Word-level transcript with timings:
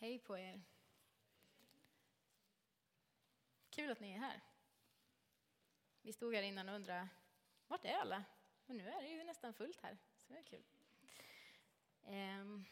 Hej 0.00 0.18
på 0.18 0.38
er. 0.38 0.60
Kul 3.70 3.90
att 3.90 4.00
ni 4.00 4.12
är 4.12 4.18
här. 4.18 4.40
Vi 6.02 6.12
stod 6.12 6.34
här 6.34 6.42
innan 6.42 6.68
och 6.68 6.74
undrade, 6.74 7.08
vart 7.66 7.84
är 7.84 7.94
alla? 7.94 8.24
Men 8.66 8.76
nu 8.76 8.88
är 8.88 9.02
det 9.02 9.08
ju 9.08 9.24
nästan 9.24 9.54
fullt 9.54 9.80
här, 9.80 9.98
så 10.16 10.32
det 10.32 10.38
är 10.38 10.42
kul. 10.42 10.64
Ehm, 12.02 12.64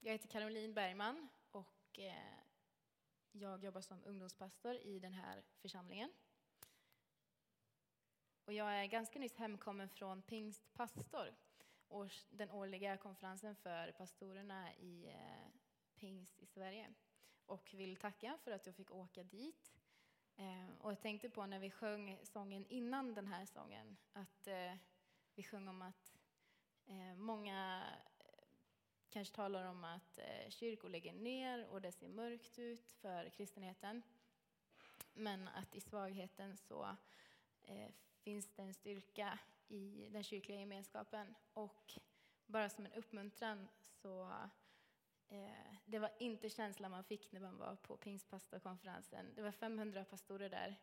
jag 0.00 0.12
heter 0.12 0.28
Caroline 0.28 0.74
Bergman 0.74 1.28
och 1.50 1.98
eh, 1.98 2.38
jag 3.32 3.64
jobbar 3.64 3.80
som 3.80 4.04
ungdomspastor 4.04 4.74
i 4.74 4.98
den 4.98 5.14
här 5.14 5.42
församlingen. 5.58 6.12
Och 8.44 8.52
jag 8.52 8.74
är 8.74 8.86
ganska 8.86 9.18
nyss 9.18 9.36
hemkommen 9.36 9.88
från 9.88 10.22
Pingstpastor, 10.22 11.34
den 12.30 12.50
årliga 12.50 12.96
konferensen 12.96 13.56
för 13.56 13.92
pastorerna 13.92 14.74
i 14.74 15.08
eh, 15.08 15.59
pingst 16.00 16.42
i 16.42 16.46
Sverige. 16.46 16.94
Och 17.46 17.74
vill 17.74 17.96
tacka 17.96 18.38
för 18.44 18.50
att 18.50 18.66
jag 18.66 18.74
fick 18.74 18.90
åka 18.90 19.22
dit. 19.22 19.74
Eh, 20.36 20.70
och 20.80 20.90
jag 20.90 21.00
tänkte 21.00 21.30
på 21.30 21.46
när 21.46 21.58
vi 21.58 21.70
sjöng 21.70 22.18
sången 22.22 22.66
innan 22.66 23.14
den 23.14 23.26
här 23.26 23.46
sången, 23.46 23.96
att 24.12 24.46
eh, 24.46 24.72
vi 25.34 25.42
sjöng 25.42 25.68
om 25.68 25.82
att 25.82 26.18
eh, 26.86 27.14
många 27.14 27.86
eh, 28.18 28.44
kanske 29.10 29.34
talar 29.34 29.64
om 29.64 29.84
att 29.84 30.18
eh, 30.18 30.50
kyrkor 30.50 30.88
lägger 30.88 31.12
ner 31.12 31.66
och 31.66 31.80
det 31.80 31.92
ser 31.92 32.08
mörkt 32.08 32.58
ut 32.58 32.92
för 32.92 33.28
kristenheten. 33.28 34.02
Men 35.12 35.48
att 35.48 35.74
i 35.74 35.80
svagheten 35.80 36.56
så 36.56 36.96
eh, 37.62 37.90
finns 38.20 38.48
det 38.54 38.62
en 38.62 38.74
styrka 38.74 39.38
i 39.68 40.08
den 40.10 40.24
kyrkliga 40.24 40.60
gemenskapen. 40.60 41.34
Och 41.52 41.92
bara 42.46 42.68
som 42.68 42.86
en 42.86 42.92
uppmuntran 42.92 43.68
så 43.78 44.32
Eh, 45.30 45.74
det 45.84 45.98
var 45.98 46.10
inte 46.18 46.48
känslan 46.48 46.90
man 46.90 47.04
fick 47.04 47.32
när 47.32 47.40
man 47.40 47.58
var 47.58 47.76
på 47.76 47.96
pingstpastorkonferensen. 47.96 49.34
Det 49.34 49.42
var 49.42 49.52
500 49.52 50.04
pastorer 50.04 50.48
där, 50.48 50.76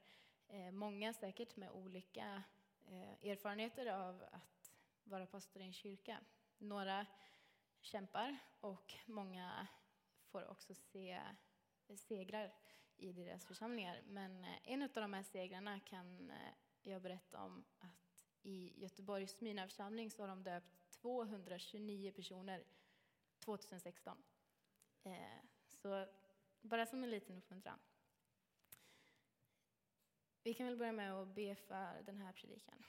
eh, 0.47 0.71
många 0.71 1.13
säkert 1.13 1.55
med 1.55 1.71
olika 1.71 2.43
eh, 2.85 3.29
erfarenheter 3.31 3.85
av 3.85 4.23
att 4.31 4.73
vara 5.03 5.25
pastor 5.25 5.61
i 5.61 5.65
en 5.65 5.73
kyrka. 5.73 6.19
Några 6.57 7.05
kämpar 7.81 8.37
och 8.59 8.93
många 9.05 9.67
får 10.25 10.51
också 10.51 10.73
se 10.75 11.21
segrar 11.95 12.53
i 12.97 13.11
deras 13.11 13.45
församlingar. 13.45 14.01
Men 14.07 14.45
en 14.63 14.81
av 14.81 14.89
de 14.93 15.13
här 15.13 15.23
segrarna 15.23 15.79
kan 15.79 16.31
jag 16.81 17.01
berätta 17.01 17.43
om 17.43 17.65
att 17.79 18.25
i 18.41 18.81
Göteborgs 18.81 19.31
Smyna 19.31 19.67
församling 19.67 20.11
så 20.11 20.23
har 20.23 20.27
de 20.27 20.43
döpt 20.43 20.89
229 20.89 22.11
personer 22.11 22.63
2016. 23.39 24.23
Eh, 25.03 25.39
så 25.67 26.07
bara 26.61 26.85
som 26.85 27.03
en 27.03 27.09
liten 27.09 27.37
uppmuntran. 27.37 27.79
Vi 30.43 30.53
kan 30.53 30.67
väl 30.67 30.77
börja 30.77 30.91
med 30.91 31.13
att 31.13 31.27
be 31.27 31.55
för 31.55 32.03
den 32.03 32.17
här 32.17 32.33
predikan. 32.33 32.83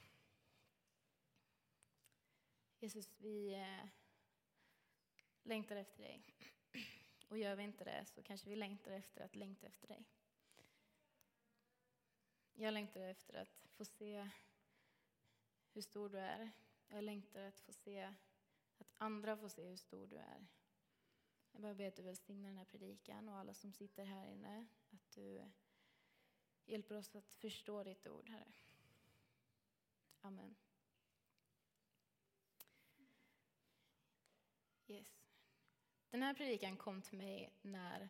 Jesus, 2.79 3.20
vi 3.20 3.55
eh, 3.55 3.89
längtar 5.42 5.77
efter 5.77 6.03
dig. 6.03 6.25
Och 7.29 7.39
gör 7.39 7.56
vi 7.56 7.62
inte 7.62 7.84
det 7.84 8.05
så 8.06 8.23
kanske 8.23 8.48
vi 8.48 8.56
längtar 8.56 8.91
efter 8.91 9.25
att 9.25 9.36
längta 9.36 9.67
efter 9.67 9.89
dig. 9.89 10.05
Jag 12.55 12.75
längtar 12.75 13.01
efter 13.01 13.34
att 13.34 13.67
få 13.70 13.84
se 13.84 14.29
hur 15.73 15.83
stor 15.83 16.09
du 16.09 16.19
är. 16.19 16.51
Jag 16.89 17.05
längtar 17.05 17.42
att 17.42 17.61
få 17.61 17.73
se 17.73 18.14
att 18.79 18.95
andra 18.97 19.36
får 19.36 19.48
se 19.48 19.64
hur 19.64 19.77
stor 19.77 20.06
du 20.06 20.17
är. 20.17 20.47
Jag 21.59 21.62
bara 21.62 21.75
ber 21.75 21.89
att 21.89 21.97
du 21.97 22.03
välsignar 22.03 22.48
den 22.48 22.59
här 22.59 22.64
predikan 22.64 23.28
och 23.28 23.37
alla 23.37 23.55
som 23.55 23.73
sitter 23.73 24.05
här 24.05 24.27
inne. 24.27 24.67
Att 24.91 25.11
du 25.14 25.45
hjälper 26.67 26.97
oss 26.97 27.17
att 27.17 27.34
förstå 27.34 27.84
ditt 27.84 28.06
ord, 28.06 28.28
Herre. 28.28 28.53
Amen. 30.20 30.55
Yes. 34.86 35.23
Den 36.11 36.23
här 36.23 36.35
predikan 36.35 36.77
kom 36.77 37.02
till 37.02 37.19
mig 37.19 37.52
när 37.63 38.08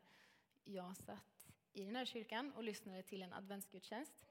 jag 0.65 0.97
satt 0.97 1.48
i 1.72 1.84
den 1.84 1.97
här 1.97 2.04
kyrkan 2.04 2.53
och 2.53 2.65
lyssnade 2.65 3.03
till 3.03 3.22
en 3.22 3.32
adventsgudstjänst. 3.32 4.26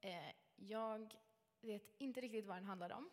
Eh, 0.00 0.32
jag 0.56 1.14
vet 1.60 1.94
inte 1.98 2.20
riktigt 2.20 2.46
vad 2.46 2.56
den 2.56 2.64
handlade 2.64 2.94
om, 2.94 3.10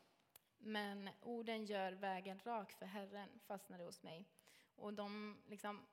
men 0.57 1.09
orden 1.21 1.65
gör 1.65 1.91
vägen 1.91 2.39
rak 2.39 2.71
för 2.71 2.85
Herren 2.85 3.39
fastnade 3.39 3.83
hos 3.83 4.03
mig. 4.03 4.25
Och 4.75 4.93
de 4.93 5.37
liksom 5.47 5.85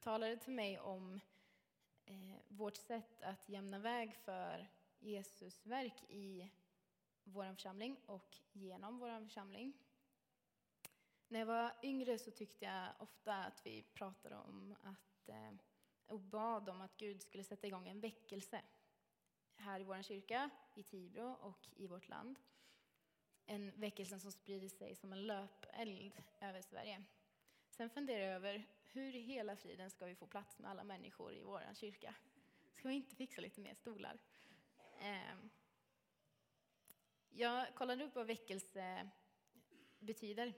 talade 0.00 0.36
till 0.36 0.52
mig 0.52 0.78
om 0.78 1.20
eh, 2.04 2.36
vårt 2.48 2.76
sätt 2.76 3.22
att 3.22 3.48
jämna 3.48 3.78
väg 3.78 4.14
för 4.14 4.68
Jesus 4.98 5.66
verk 5.66 6.04
i 6.08 6.50
vår 7.24 7.54
församling 7.54 7.96
och 8.06 8.38
genom 8.52 8.98
vår 8.98 9.24
församling. 9.24 9.72
När 11.28 11.38
jag 11.38 11.46
var 11.46 11.72
yngre 11.82 12.18
så 12.18 12.30
tyckte 12.30 12.64
jag 12.64 12.88
ofta 12.98 13.34
att 13.34 13.66
vi 13.66 13.82
pratade 13.82 14.36
om 14.36 14.76
att, 14.82 15.28
eh, 15.28 15.52
och 16.06 16.20
bad 16.20 16.68
om 16.68 16.80
att 16.80 16.96
Gud 16.96 17.22
skulle 17.22 17.44
sätta 17.44 17.66
igång 17.66 17.88
en 17.88 18.00
väckelse 18.00 18.62
här 19.56 19.80
i 19.80 19.84
vår 19.84 20.02
kyrka, 20.02 20.50
i 20.74 20.82
Tibro 20.82 21.32
och 21.32 21.68
i 21.76 21.86
vårt 21.86 22.08
land. 22.08 22.38
En 23.46 23.80
väckelse 23.80 24.20
som 24.20 24.32
sprider 24.32 24.68
sig 24.68 24.94
som 24.94 25.12
en 25.12 25.26
löpeld 25.26 26.12
över 26.40 26.62
Sverige. 26.62 27.04
Sen 27.76 27.90
funderar 27.90 28.24
jag 28.24 28.34
över 28.34 28.66
hur 28.92 29.16
i 29.16 29.20
hela 29.20 29.56
friden 29.56 29.90
ska 29.90 30.06
vi 30.06 30.14
få 30.14 30.26
plats 30.26 30.58
med 30.58 30.70
alla 30.70 30.84
människor 30.84 31.34
i 31.34 31.42
vår 31.42 31.74
kyrka? 31.74 32.14
Ska 32.72 32.88
vi 32.88 32.94
inte 32.94 33.16
fixa 33.16 33.40
lite 33.40 33.60
mer 33.60 33.74
stolar? 33.74 34.18
Ehm, 35.00 35.50
jag 37.30 37.74
kollade 37.74 38.04
upp 38.04 38.14
vad 38.14 38.26
väckelse 38.26 39.10
betyder 39.98 40.54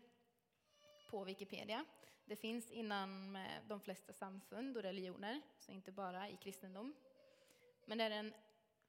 på 1.11 1.25
Wikipedia. 1.25 1.85
Det 2.25 2.37
finns 2.37 2.71
inom 2.71 3.39
de 3.69 3.81
flesta 3.81 4.13
samfund 4.13 4.77
och 4.77 4.83
religioner, 4.83 5.41
så 5.59 5.73
inte 5.73 5.93
bara 5.93 6.29
i 6.29 6.37
kristendom. 6.37 6.95
Men 7.87 7.99
det 7.99 8.05
är 8.05 8.11
en 8.11 8.35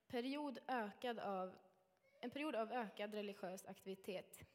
period, 0.07 0.59
ökad 0.67 1.19
av, 1.19 1.57
en 2.19 2.29
period 2.29 2.55
av 2.55 2.71
ökad 2.71 3.13
religiös 3.13 3.65
aktivitet 3.65 4.45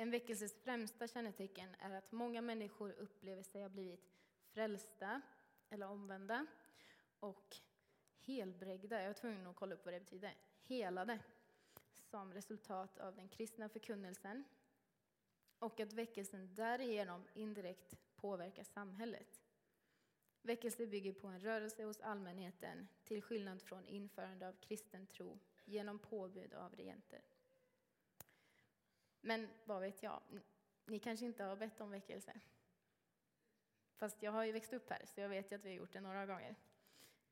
en 0.00 0.10
väckelses 0.10 0.54
främsta 0.54 1.08
kännetecken 1.08 1.74
är 1.78 1.90
att 1.90 2.12
många 2.12 2.40
människor 2.40 2.92
upplever 2.92 3.42
sig 3.42 3.62
ha 3.62 3.68
blivit 3.68 4.10
frälsta 4.52 5.20
eller 5.70 5.88
omvända 5.88 6.46
och 7.18 7.56
helbrägda, 8.20 9.00
jag 9.00 9.06
var 9.06 9.14
tvungen 9.14 9.46
att 9.46 9.56
kolla 9.56 9.74
upp 9.74 9.84
vad 9.84 9.94
det 9.94 10.00
betyder, 10.00 10.36
helade 10.62 11.18
som 12.10 12.32
resultat 12.32 12.98
av 12.98 13.16
den 13.16 13.28
kristna 13.28 13.68
förkunnelsen 13.68 14.44
och 15.58 15.80
att 15.80 15.92
väckelsen 15.92 16.54
därigenom 16.54 17.24
indirekt 17.34 17.94
påverkar 18.16 18.64
samhället. 18.64 19.42
Väckelse 20.42 20.86
bygger 20.86 21.12
på 21.12 21.26
en 21.26 21.40
rörelse 21.40 21.84
hos 21.84 22.00
allmänheten 22.00 22.88
till 23.04 23.22
skillnad 23.22 23.62
från 23.62 23.86
införande 23.86 24.48
av 24.48 24.52
kristen 24.52 25.06
tro 25.06 25.38
genom 25.64 25.98
påbud 25.98 26.54
av 26.54 26.74
regenter. 26.74 27.20
Men 29.20 29.48
vad 29.64 29.80
vet 29.80 30.02
jag, 30.02 30.20
ni 30.86 30.98
kanske 30.98 31.26
inte 31.26 31.44
har 31.44 31.56
bett 31.56 31.80
om 31.80 31.90
väckelse. 31.90 32.40
Fast 33.96 34.22
jag 34.22 34.32
har 34.32 34.44
ju 34.44 34.52
växt 34.52 34.72
upp 34.72 34.90
här, 34.90 35.06
så 35.06 35.20
jag 35.20 35.28
vet 35.28 35.52
ju 35.52 35.56
att 35.56 35.64
vi 35.64 35.68
har 35.68 35.76
gjort 35.76 35.92
det 35.92 36.00
några 36.00 36.26
gånger. 36.26 36.54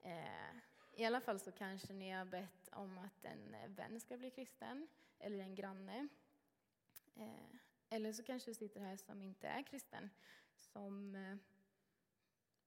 Eh, 0.01 0.57
I 0.93 1.05
alla 1.05 1.21
fall 1.21 1.41
så 1.41 1.53
kanske 1.53 1.93
ni 1.93 2.11
har 2.11 2.25
bett 2.25 2.69
om 2.73 2.99
att 2.99 3.25
en 3.25 3.55
eh, 3.55 3.69
vän 3.69 4.01
ska 4.01 4.17
bli 4.17 4.31
kristen, 4.31 4.89
eller 5.19 5.39
en 5.39 5.55
granne. 5.55 6.09
Eh, 7.17 7.57
eller 7.89 8.13
så 8.13 8.23
kanske 8.23 8.51
du 8.51 8.55
sitter 8.55 8.81
här 8.81 8.97
som 8.97 9.23
inte 9.23 9.49
är 9.49 9.63
kristen, 9.63 10.11
som 10.55 11.15
eh, 11.15 11.37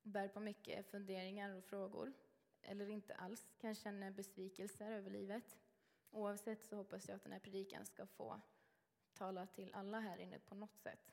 bär 0.03 0.27
på 0.27 0.39
mycket 0.39 0.91
funderingar 0.91 1.55
och 1.55 1.63
frågor, 1.63 2.13
eller 2.61 2.89
inte 2.89 3.15
alls 3.15 3.53
kan 3.57 3.75
känna 3.75 4.11
besvikelser 4.11 4.91
över 4.91 5.09
livet. 5.09 5.57
Oavsett 6.11 6.63
så 6.63 6.75
hoppas 6.75 7.07
jag 7.07 7.15
att 7.15 7.23
den 7.23 7.31
här 7.31 7.39
predikan 7.39 7.85
ska 7.85 8.05
få 8.05 8.41
talar 9.21 9.45
till 9.45 9.73
alla 9.73 9.99
här 9.99 10.17
inne 10.17 10.39
på 10.39 10.55
något 10.55 10.77
sätt. 10.77 11.11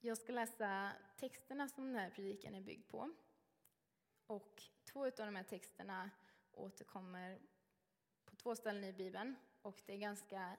Jag 0.00 0.18
ska 0.18 0.32
läsa 0.32 0.92
texterna 1.16 1.68
som 1.68 1.86
den 1.86 1.96
här 1.96 2.10
predikan 2.10 2.54
är 2.54 2.60
byggd 2.60 2.88
på. 2.88 3.10
Och 4.26 4.62
två 4.84 5.04
av 5.04 5.12
de 5.16 5.36
här 5.36 5.42
texterna 5.42 6.10
återkommer 6.52 7.38
på 8.24 8.36
två 8.36 8.56
ställen 8.56 8.84
i 8.84 8.92
Bibeln. 8.92 9.36
Och 9.62 9.82
det 9.86 9.92
är 9.92 9.98
ganska, 9.98 10.56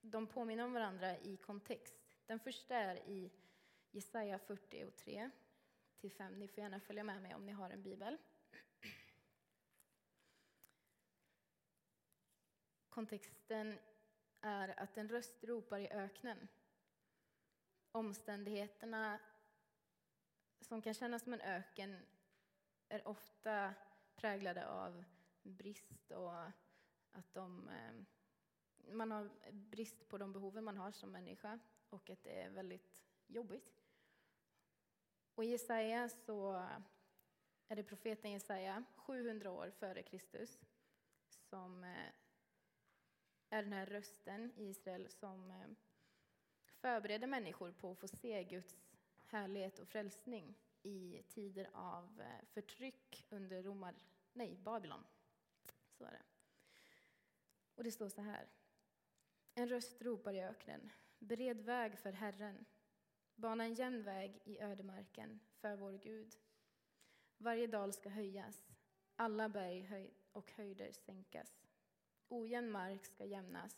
de 0.00 0.26
påminner 0.26 0.64
om 0.64 0.72
varandra 0.72 1.18
i 1.18 1.36
kontext. 1.36 2.16
Den 2.26 2.40
första 2.40 2.76
är 2.76 2.96
i 2.96 3.30
Jesaja 3.90 4.38
43 4.38 5.30
till 6.00 6.12
5. 6.12 6.38
Ni 6.38 6.48
får 6.48 6.62
gärna 6.62 6.80
följa 6.80 7.04
med 7.04 7.22
mig 7.22 7.34
om 7.34 7.46
ni 7.46 7.52
har 7.52 7.70
en 7.70 7.82
bibel. 7.82 8.18
Kontexten 13.00 13.78
är 14.40 14.80
att 14.80 14.96
en 14.96 15.08
röst 15.08 15.44
ropar 15.44 15.78
i 15.78 15.88
öknen. 15.90 16.48
omständigheterna 17.92 19.20
som 20.60 20.82
kan 20.82 20.94
kännas 20.94 21.22
som 21.22 21.32
en 21.32 21.40
öken 21.40 22.06
är 22.88 23.08
ofta 23.08 23.74
präglade 24.14 24.68
av 24.68 25.04
brist 25.42 26.10
och 26.10 26.40
att 27.12 27.34
de, 27.34 27.68
eh, 27.68 27.92
man 28.94 29.10
har 29.10 29.30
brist 29.52 30.08
på 30.08 30.18
de 30.18 30.32
behoven 30.32 30.64
man 30.64 30.76
har 30.76 30.92
som 30.92 31.12
människa 31.12 31.58
och 31.88 32.10
att 32.10 32.22
det 32.22 32.42
är 32.42 32.50
väldigt 32.50 33.04
jobbigt. 33.26 33.72
Och 35.34 35.44
i 35.44 35.48
Jesaja 35.48 36.08
så 36.08 36.52
är 37.68 37.76
det 37.76 37.82
profeten 37.82 38.32
Jesaja, 38.32 38.84
700 38.96 39.50
år 39.50 39.70
före 39.70 40.02
Kristus, 40.02 40.60
som 41.28 41.84
eh, 41.84 42.12
är 43.50 43.62
den 43.62 43.72
här 43.72 43.86
rösten 43.86 44.52
i 44.56 44.68
Israel 44.68 45.08
som 45.08 45.50
eh, 45.50 45.66
förbereder 46.68 47.26
människor 47.26 47.72
på 47.72 47.90
att 47.90 47.98
få 47.98 48.08
se 48.08 48.44
Guds 48.44 48.78
härlighet 49.26 49.78
och 49.78 49.88
frälsning 49.88 50.54
i 50.82 51.22
tider 51.28 51.70
av 51.72 52.20
eh, 52.20 52.44
förtryck 52.52 53.26
under 53.30 53.62
Romar, 53.62 53.94
nej, 54.32 54.56
Babylon. 54.56 55.04
Så 55.98 56.04
är 56.04 56.10
det. 56.10 56.22
Och 57.74 57.84
det 57.84 57.92
står 57.92 58.08
så 58.08 58.22
här. 58.22 58.48
En 59.54 59.68
röst 59.68 60.02
ropar 60.02 60.34
i 60.34 60.40
öknen. 60.40 60.90
Bered 61.18 61.60
väg 61.60 61.98
för 61.98 62.12
Herren. 62.12 62.64
Bana 63.34 63.64
en 63.64 63.74
jämn 63.74 64.02
väg 64.02 64.40
i 64.44 64.60
ödemarken 64.60 65.40
för 65.60 65.76
vår 65.76 65.92
Gud. 65.92 66.36
Varje 67.38 67.66
dal 67.66 67.92
ska 67.92 68.08
höjas, 68.08 68.70
alla 69.16 69.48
berg 69.48 70.10
och 70.32 70.52
höjder 70.52 70.92
sänkas. 70.92 71.59
Ojämn 72.32 72.70
mark 72.70 73.04
ska 73.04 73.24
jämnas, 73.24 73.76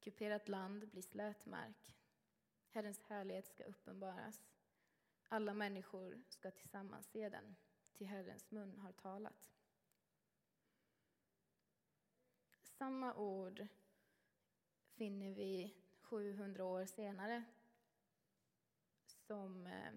kuperat 0.00 0.48
land 0.48 0.88
blir 0.88 1.02
slät 1.02 1.46
mark. 1.46 1.96
Herrens 2.68 3.02
härlighet 3.02 3.46
ska 3.46 3.64
uppenbaras. 3.64 4.42
Alla 5.28 5.54
människor 5.54 6.22
ska 6.28 6.50
tillsammans 6.50 7.06
se 7.06 7.28
den, 7.28 7.56
till 7.92 8.06
Herrens 8.06 8.50
mun 8.50 8.78
har 8.78 8.92
talat. 8.92 9.52
Samma 12.62 13.14
ord 13.14 13.66
finner 14.94 15.34
vi 15.34 15.74
700 16.00 16.64
år 16.64 16.86
senare 16.86 17.44
som 19.06 19.66
eh, 19.66 19.92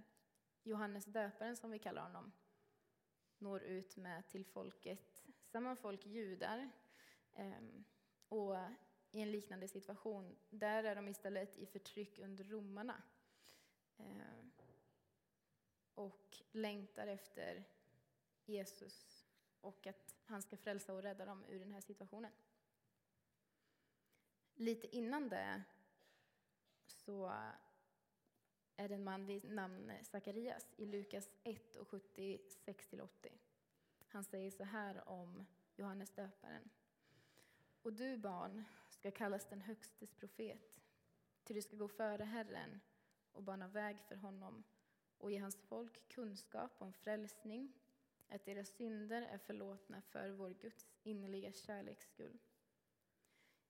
Johannes 0.63 1.05
döparen, 1.05 1.57
som 1.57 1.71
vi 1.71 1.79
kallar 1.79 2.01
honom, 2.01 2.31
når 3.37 3.63
ut 3.63 3.97
med 3.97 4.27
till 4.27 4.45
folket. 4.45 5.23
Samma 5.45 5.75
folk, 5.75 6.05
judar, 6.05 6.71
Ehm, 7.37 7.83
och 8.29 8.55
i 9.11 9.21
en 9.21 9.31
liknande 9.31 9.67
situation, 9.67 10.35
där 10.49 10.83
är 10.83 10.95
de 10.95 11.07
istället 11.07 11.57
i 11.57 11.65
förtryck 11.65 12.19
under 12.19 12.43
romarna. 12.43 13.01
Ehm, 13.97 14.51
och 15.93 16.37
längtar 16.51 17.07
efter 17.07 17.63
Jesus 18.45 19.25
och 19.61 19.87
att 19.87 20.15
han 20.25 20.41
ska 20.41 20.57
frälsa 20.57 20.93
och 20.93 21.03
rädda 21.03 21.25
dem 21.25 21.45
ur 21.49 21.59
den 21.59 21.71
här 21.71 21.81
situationen. 21.81 22.31
Lite 24.53 24.95
innan 24.95 25.29
det 25.29 25.63
så 26.85 27.33
är 28.75 28.89
det 28.89 28.95
en 28.95 29.03
man 29.03 29.25
vid 29.25 29.51
namn 29.51 29.91
Sakarias 30.03 30.73
i 30.75 30.85
Lukas 30.85 31.29
1 31.43 31.75
och 31.75 31.87
76-80. 31.87 33.07
Han 34.07 34.23
säger 34.23 34.51
så 34.51 34.63
här 34.63 35.09
om 35.09 35.45
Johannes 35.75 36.11
döparen. 36.11 36.69
Och 37.87 37.93
du 37.93 38.17
barn 38.17 38.63
ska 38.89 39.11
kallas 39.11 39.49
den 39.49 39.61
högstes 39.61 40.13
profet, 40.13 40.79
ty 41.43 41.53
du 41.53 41.61
ska 41.61 41.75
gå 41.75 41.87
före 41.87 42.23
Herren 42.23 42.79
och 43.31 43.43
bana 43.43 43.67
väg 43.67 43.99
för 44.07 44.15
honom 44.15 44.63
och 45.17 45.31
ge 45.31 45.37
hans 45.37 45.55
folk 45.55 46.09
kunskap 46.09 46.71
om 46.81 46.93
frälsning, 46.93 47.73
att 48.27 48.45
deras 48.45 48.69
synder 48.69 49.21
är 49.21 49.37
förlåtna 49.37 50.01
för 50.01 50.29
vår 50.29 50.49
Guds 50.49 50.87
innerliga 51.03 51.51
kärleks 51.51 52.07
skull. 52.07 52.39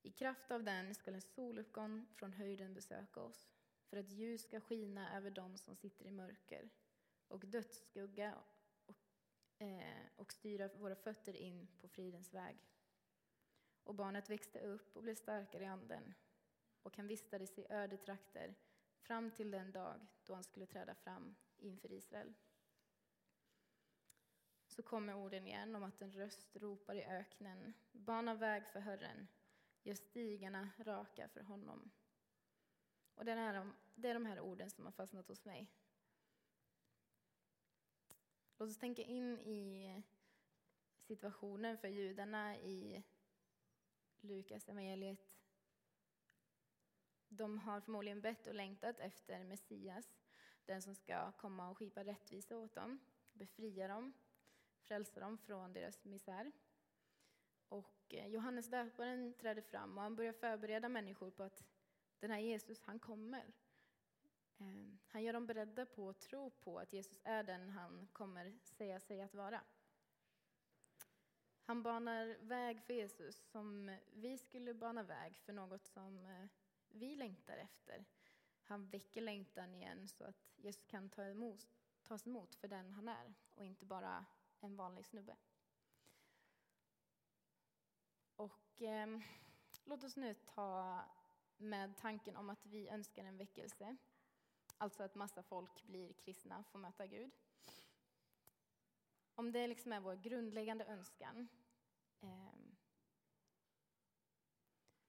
I 0.01 0.11
kraft 0.11 0.51
av 0.51 0.63
den 0.63 0.95
skall 0.95 1.13
en 1.13 1.21
soluppgång 1.21 2.05
från 2.15 2.33
höjden 2.33 2.73
besöka 2.73 3.21
oss, 3.21 3.49
för 3.89 3.97
att 3.97 4.09
ljus 4.09 4.41
ska 4.41 4.59
skina 4.59 5.17
över 5.17 5.31
dem 5.31 5.57
som 5.57 5.75
sitter 5.75 6.05
i 6.05 6.11
mörker 6.11 6.69
och 7.27 7.47
dödsskugga 7.47 8.35
och, 8.85 8.95
eh, 9.61 10.05
och 10.15 10.33
styra 10.33 10.67
våra 10.67 10.95
fötter 10.95 11.35
in 11.35 11.67
på 11.81 11.87
fridens 11.87 12.33
väg. 12.33 12.57
Och 13.87 13.95
barnet 13.95 14.29
växte 14.29 14.59
upp 14.59 14.95
och 14.95 15.03
blev 15.03 15.15
starkare 15.15 15.63
i 15.63 15.65
anden, 15.65 16.13
och 16.83 16.97
han 16.97 17.07
vistades 17.07 17.57
i 17.57 17.65
öde 17.69 17.97
trakter 17.97 18.55
fram 18.99 19.31
till 19.31 19.51
den 19.51 19.71
dag 19.71 20.07
då 20.23 20.33
han 20.33 20.43
skulle 20.43 20.65
träda 20.65 20.95
fram 20.95 21.35
inför 21.57 21.91
Israel. 21.91 22.33
Så 24.67 24.83
kommer 24.83 25.13
orden 25.13 25.47
igen 25.47 25.75
om 25.75 25.83
att 25.83 26.01
en 26.01 26.11
röst 26.11 26.55
ropar 26.55 26.95
i 26.95 27.03
öknen, 27.03 27.73
bana 27.91 28.35
väg 28.35 28.67
för 28.67 28.79
Herren, 28.79 29.27
gör 29.83 29.95
stigarna 29.95 30.69
raka 30.77 31.27
för 31.27 31.41
honom. 31.41 31.91
Och 33.15 33.25
det 33.25 33.31
är, 33.31 33.71
det 33.95 34.09
är 34.09 34.13
de 34.13 34.25
här 34.25 34.39
orden 34.39 34.69
som 34.69 34.85
har 34.85 34.91
fastnat 34.91 35.27
hos 35.27 35.45
mig. 35.45 35.71
Låt 38.57 38.69
oss 38.69 38.79
tänka 38.79 39.01
in 39.01 39.39
i 39.39 40.03
situationen 40.99 41.77
för 41.77 41.87
judarna 41.87 42.57
i 42.57 43.03
Lukas 44.27 44.69
evangeliet 44.69 45.37
de 47.29 47.59
har 47.59 47.81
förmodligen 47.81 48.21
bett 48.21 48.47
och 48.47 48.55
längtat 48.55 48.99
efter 48.99 49.43
Messias, 49.43 50.17
den 50.65 50.81
som 50.81 50.95
ska 50.95 51.31
komma 51.31 51.69
och 51.69 51.77
skipa 51.77 52.03
rättvisa 52.03 52.57
åt 52.57 52.75
dem, 52.75 52.99
befria 53.33 53.87
dem, 53.87 54.13
frälsa 54.81 55.19
dem 55.19 55.37
från 55.37 55.73
deras 55.73 56.05
misär. 56.05 56.51
Och 57.69 58.13
eh, 58.13 58.27
Johannes 58.27 58.69
döparen 58.69 59.33
träder 59.33 59.61
fram 59.61 59.97
och 59.97 60.03
han 60.03 60.15
börjar 60.15 60.33
förbereda 60.33 60.89
människor 60.89 61.31
på 61.31 61.43
att 61.43 61.63
den 62.19 62.31
här 62.31 62.39
Jesus, 62.39 62.81
han 62.81 62.99
kommer. 62.99 63.53
Eh, 64.57 64.95
han 65.07 65.23
gör 65.23 65.33
dem 65.33 65.45
beredda 65.45 65.85
på 65.85 66.09
att 66.09 66.19
tro 66.19 66.49
på 66.49 66.79
att 66.79 66.93
Jesus 66.93 67.21
är 67.23 67.43
den 67.43 67.69
han 67.69 68.07
kommer 68.13 68.59
säga 68.63 68.99
sig 68.99 69.21
att 69.21 69.33
vara. 69.33 69.61
Han 71.67 71.83
banar 71.83 72.37
väg 72.41 72.81
för 72.81 72.93
Jesus 72.93 73.51
som 73.51 73.97
vi 74.13 74.37
skulle 74.37 74.73
bana 74.73 75.03
väg 75.03 75.37
för 75.37 75.53
något 75.53 75.85
som 75.85 76.25
eh, 76.25 76.47
vi 76.89 77.15
längtar 77.15 77.57
efter. 77.57 78.05
Han 78.63 78.89
väcker 78.89 79.21
längtan 79.21 79.75
igen 79.75 80.07
så 80.07 80.23
att 80.23 80.53
Jesus 80.55 80.85
kan 80.85 81.09
ta 81.09 81.23
emot, 81.23 81.67
tas 82.03 82.27
emot 82.27 82.55
för 82.55 82.67
den 82.67 82.91
han 82.91 83.07
är 83.07 83.33
och 83.55 83.65
inte 83.65 83.85
bara 83.85 84.25
en 84.59 84.75
vanlig 84.75 85.05
snubbe. 85.05 85.35
Och 88.35 88.81
eh, 88.81 89.19
låt 89.85 90.03
oss 90.03 90.15
nu 90.15 90.33
ta 90.33 91.01
med 91.57 91.97
tanken 91.97 92.35
om 92.35 92.49
att 92.49 92.65
vi 92.65 92.89
önskar 92.89 93.25
en 93.25 93.37
väckelse. 93.37 93.97
Alltså 94.77 95.03
att 95.03 95.15
massa 95.15 95.43
folk 95.43 95.83
blir 95.83 96.13
kristna, 96.13 96.63
får 96.63 96.79
möta 96.79 97.07
Gud. 97.07 97.31
Om 99.37 99.51
det 99.51 99.67
liksom 99.67 99.91
är 99.91 99.99
vår 99.99 100.15
grundläggande 100.15 100.85
önskan 100.85 101.47
eh, 102.21 102.53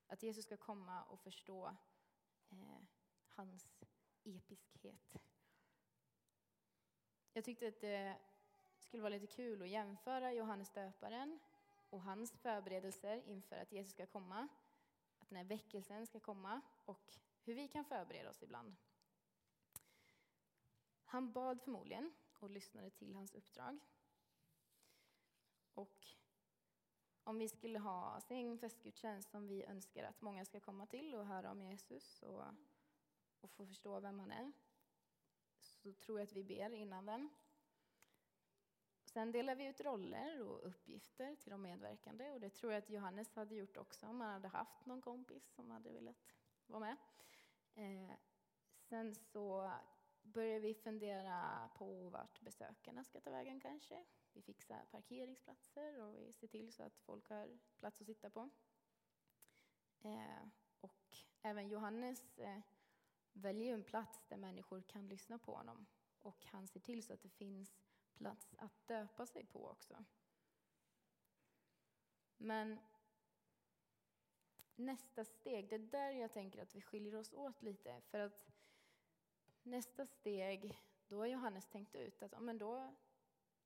att 0.07 0.23
Jesus 0.23 0.45
ska 0.45 0.57
komma 0.57 1.03
och 1.03 1.21
förstå 1.21 1.77
eh, 2.51 2.81
hans 3.29 3.83
episkhet. 4.25 5.17
Jag 7.33 7.45
tyckte 7.45 7.69
att 7.69 7.81
det 7.81 8.19
skulle 8.79 9.03
vara 9.03 9.15
lite 9.15 9.27
kul 9.27 9.63
att 9.63 9.69
jämföra 9.69 10.33
Johannes 10.33 10.71
döparen 10.71 11.39
och 11.91 12.03
hans 12.03 12.33
förberedelser 12.33 13.23
inför 13.27 13.57
att 13.57 13.73
Jesus 13.73 13.93
ska 13.93 14.07
komma, 14.07 14.49
att 15.19 15.31
när 15.31 15.45
väckelsen 15.45 16.07
ska 16.07 16.21
komma 16.21 16.61
och 16.85 17.15
hur 17.43 17.55
vi 17.55 17.69
kan 17.69 17.85
förbereda 17.85 18.31
oss 18.31 18.43
ibland. 18.43 18.77
Han 21.05 21.33
bad 21.33 21.63
förmodligen 21.63 22.13
och 22.39 22.51
lyssnade 22.51 22.91
till 22.91 23.15
hans 23.15 23.35
uppdrag. 23.35 23.81
Och 25.79 26.07
om 27.25 27.39
vi 27.39 27.49
skulle 27.49 27.79
ha 27.79 28.21
en 28.29 28.59
festgudstjänst 28.59 29.31
som 29.31 29.47
vi 29.47 29.65
önskar 29.65 30.05
att 30.05 30.21
många 30.21 30.45
ska 30.45 30.61
komma 30.61 30.87
till 30.87 31.15
och 31.15 31.27
höra 31.27 31.51
om 31.51 31.63
Jesus 31.63 32.23
och, 32.23 32.45
och 33.41 33.51
få 33.51 33.67
förstå 33.67 34.01
vem 34.01 34.21
han 34.21 34.31
är, 34.31 34.53
så 35.61 35.93
tror 35.93 36.19
jag 36.19 36.27
att 36.27 36.33
vi 36.33 36.45
ber 36.45 36.71
innan 36.71 37.07
den. 37.07 37.29
Sen 39.05 39.33
delar 39.33 39.55
vi 39.55 39.67
ut 39.67 39.81
roller 39.81 40.43
och 40.43 40.67
uppgifter 40.67 41.37
till 41.37 41.51
de 41.51 41.63
medverkande 41.63 42.31
och 42.31 42.41
det 42.41 42.51
tror 42.51 42.73
jag 42.73 42.79
att 42.79 42.91
Johannes 42.91 43.35
hade 43.35 43.55
gjort 43.55 43.77
också 43.77 44.07
om 44.07 44.21
han 44.21 44.33
hade 44.33 44.49
haft 44.49 44.87
någon 44.87 45.03
kompis 45.03 45.55
som 45.55 45.71
hade 45.71 45.93
velat 45.93 46.35
vara 46.67 46.81
med. 46.81 46.97
Eh, 47.75 48.17
sen 48.89 49.15
så 49.15 49.73
börjar 50.23 50.61
vi 50.61 50.75
fundera 50.75 51.71
på 51.75 52.09
vart 52.09 52.41
besökarna 52.41 53.05
ska 53.05 53.21
ta 53.21 53.31
vägen 53.31 53.61
kanske. 53.61 54.05
Vi 54.39 54.43
fixar 54.43 54.85
parkeringsplatser 54.91 56.01
och 56.01 56.15
vi 56.15 56.33
ser 56.33 56.47
till 56.47 56.73
så 56.73 56.83
att 56.83 56.99
folk 56.99 57.29
har 57.29 57.59
plats 57.79 58.01
att 58.01 58.07
sitta 58.07 58.31
på. 58.31 58.51
Eh, 60.01 60.49
och 60.81 61.17
även 61.43 61.69
Johannes 61.69 62.39
eh, 62.39 62.61
väljer 63.33 63.75
en 63.75 63.85
plats 63.85 64.25
där 64.29 64.37
människor 64.37 64.83
kan 64.83 65.09
lyssna 65.09 65.39
på 65.39 65.55
honom. 65.55 65.87
Och 66.19 66.47
han 66.47 66.67
ser 66.67 66.81
till 66.81 67.03
så 67.03 67.13
att 67.13 67.23
det 67.23 67.29
finns 67.29 67.81
plats 68.15 68.55
att 68.59 68.87
döpa 68.89 69.27
sig 69.27 69.47
på 69.47 69.69
också. 69.69 70.05
Men 72.37 72.79
nästa 74.77 75.25
steg, 75.25 75.69
det 75.69 75.75
är 75.75 75.79
där 75.79 76.11
jag 76.11 76.33
tänker 76.33 76.63
att 76.63 76.75
vi 76.75 76.81
skiljer 76.81 77.15
oss 77.15 77.33
åt 77.33 77.63
lite. 77.63 78.01
För 78.01 78.19
att 78.19 78.47
nästa 79.63 80.07
steg, 80.07 80.81
då 81.09 81.19
har 81.19 81.27
Johannes 81.27 81.67
tänkt 81.67 81.95
ut 81.95 82.23
att 82.23 82.43
men 82.43 82.59
då, 82.59 82.95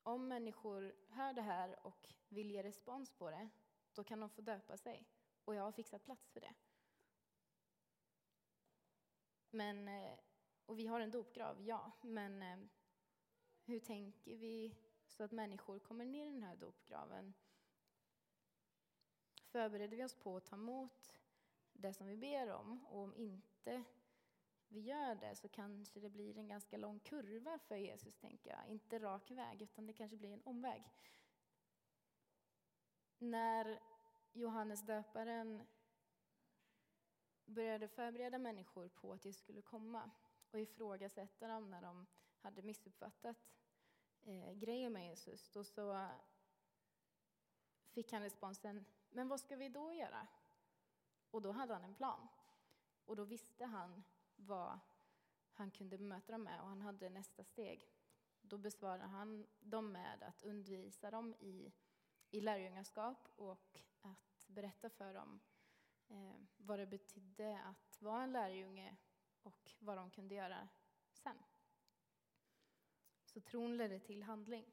om 0.03 0.29
människor 0.29 0.95
hör 1.09 1.33
det 1.33 1.43
här 1.43 1.87
och 1.87 2.09
vill 2.29 2.51
ge 2.51 2.63
respons 2.63 3.11
på 3.11 3.31
det, 3.31 3.49
då 3.95 4.05
kan 4.05 4.21
de 4.21 4.31
få 4.31 4.41
döpa 4.41 4.77
sig. 4.77 5.09
Och 5.45 5.55
jag 5.55 5.63
har 5.63 5.73
fixat 5.73 6.05
plats 6.05 6.31
för 6.31 6.41
det. 6.41 6.55
Men, 9.51 9.89
eh, 9.89 10.19
och 10.67 10.79
vi 10.79 10.87
har 10.87 11.01
en 11.01 11.11
dopgrav, 11.11 11.63
ja, 11.63 11.93
men 12.03 12.43
eh, 12.43 12.59
hur 13.65 13.81
tänker 13.81 14.37
vi 14.37 14.77
så 15.07 15.25
att 15.25 15.33
människor 15.33 15.79
kommer 15.79 16.05
ner 16.05 16.27
i 16.27 16.33
den 16.33 16.43
här 16.43 16.57
dopgraven? 16.57 17.35
Förbereder 19.45 19.97
vi 19.97 20.05
oss 20.05 20.15
på 20.15 20.37
att 20.37 20.47
ta 20.47 20.57
emot 20.57 21.21
det 21.73 21.95
som 21.95 22.07
vi 22.07 22.17
ber 22.17 22.51
om? 22.51 22.87
Och 22.87 23.01
om 23.01 23.15
inte 23.17 23.85
vi 24.73 24.81
gör 24.81 25.15
det 25.15 25.37
så 25.37 25.49
kanske 25.49 26.01
det 26.01 26.11
blir 26.11 26.39
en 26.39 26.49
ganska 26.49 26.77
lång 26.77 27.01
kurva 27.01 27.59
för 27.59 27.77
Jesus, 27.77 28.15
tänker 28.15 28.51
jag. 28.51 28.69
Inte 28.69 28.99
rak 28.99 29.31
väg, 29.31 29.63
utan 29.63 29.87
det 29.87 29.93
kanske 29.93 30.17
blir 30.17 30.33
en 30.33 30.43
omväg. 30.45 30.83
När 33.19 33.81
Johannes 34.33 34.83
döparen 34.83 35.67
började 37.45 37.89
förbereda 37.89 38.39
människor 38.39 38.89
på 38.89 39.13
att 39.13 39.25
Jesus 39.25 39.43
skulle 39.43 39.63
komma 39.63 40.11
och 40.51 40.61
ifrågasätta 40.61 41.49
dem 41.49 41.71
när 41.71 41.83
de 41.83 42.07
hade 42.41 42.63
missuppfattat 42.63 43.37
eh, 44.23 44.53
grejen 44.53 44.93
med 44.93 45.09
Jesus, 45.09 45.51
då 45.51 45.65
så 45.65 46.09
fick 47.91 48.13
han 48.13 48.23
responsen, 48.23 48.85
men 49.11 49.29
vad 49.29 49.41
ska 49.41 49.57
vi 49.57 49.69
då 49.69 49.93
göra? 49.93 50.27
Och 51.31 51.43
då 51.43 51.53
hade 51.53 51.75
han 51.75 51.85
en 51.85 51.95
plan. 51.95 52.29
Och 53.05 53.17
då 53.17 53.25
visste 53.25 53.65
han 53.65 54.03
vad 54.47 54.81
han 55.53 55.71
kunde 55.71 55.99
bemöta 55.99 56.33
dem 56.33 56.43
med 56.43 56.61
och 56.61 56.67
han 56.67 56.81
hade 56.81 57.11
nästa 57.11 57.45
steg. 57.45 57.89
Då 58.41 58.59
besvarade 58.59 59.05
han 59.05 59.47
dem 59.61 59.93
med 59.93 60.23
att 60.23 60.43
undervisa 60.43 61.11
dem 61.11 61.35
i, 61.35 61.73
i 62.31 62.41
lärjungaskap 62.41 63.29
och 63.37 63.79
att 64.01 64.47
berätta 64.47 64.91
för 64.91 65.15
dem 65.15 65.41
eh, 66.09 66.35
vad 66.57 66.79
det 66.79 66.87
betydde 66.87 67.63
att 67.63 68.03
vara 68.03 68.23
en 68.23 68.33
lärjunge 68.33 68.97
och 69.43 69.75
vad 69.79 69.97
de 69.97 70.11
kunde 70.11 70.35
göra 70.35 70.69
sen. 71.13 71.37
Så 73.25 73.41
tron 73.41 73.77
ledde 73.77 74.01
till 74.01 74.23
handling. 74.23 74.65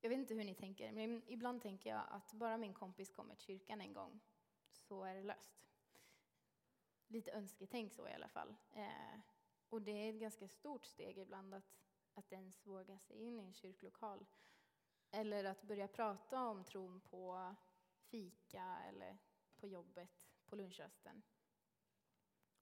Jag 0.00 0.10
vet 0.10 0.18
inte 0.18 0.34
hur 0.34 0.44
ni 0.44 0.54
tänker, 0.54 0.92
men 0.92 1.22
ibland 1.26 1.62
tänker 1.62 1.90
jag 1.90 2.04
att 2.08 2.32
bara 2.32 2.58
min 2.58 2.74
kompis 2.74 3.10
kommer 3.10 3.34
till 3.34 3.46
kyrkan 3.46 3.80
en 3.80 3.92
gång 3.92 4.20
så 4.88 5.04
är 5.04 5.14
det 5.14 5.22
löst. 5.22 5.64
Lite 7.06 7.32
önsketänk 7.32 7.92
så 7.92 8.08
i 8.08 8.12
alla 8.12 8.28
fall. 8.28 8.54
Eh, 8.72 9.20
och 9.68 9.82
det 9.82 9.90
är 9.90 10.10
ett 10.10 10.20
ganska 10.20 10.48
stort 10.48 10.84
steg 10.84 11.18
ibland 11.18 11.54
att, 11.54 11.78
att 12.14 12.32
ens 12.32 12.66
våga 12.66 12.98
sig 12.98 13.16
in 13.16 13.40
i 13.40 13.42
en 13.42 13.54
kyrklokal. 13.54 14.26
Eller 15.10 15.44
att 15.44 15.62
börja 15.62 15.88
prata 15.88 16.44
om 16.44 16.64
tron 16.64 17.00
på 17.00 17.54
fika 18.00 18.78
eller 18.88 19.18
på 19.56 19.66
jobbet, 19.66 20.28
på 20.46 20.56
lunchrasten. 20.56 21.22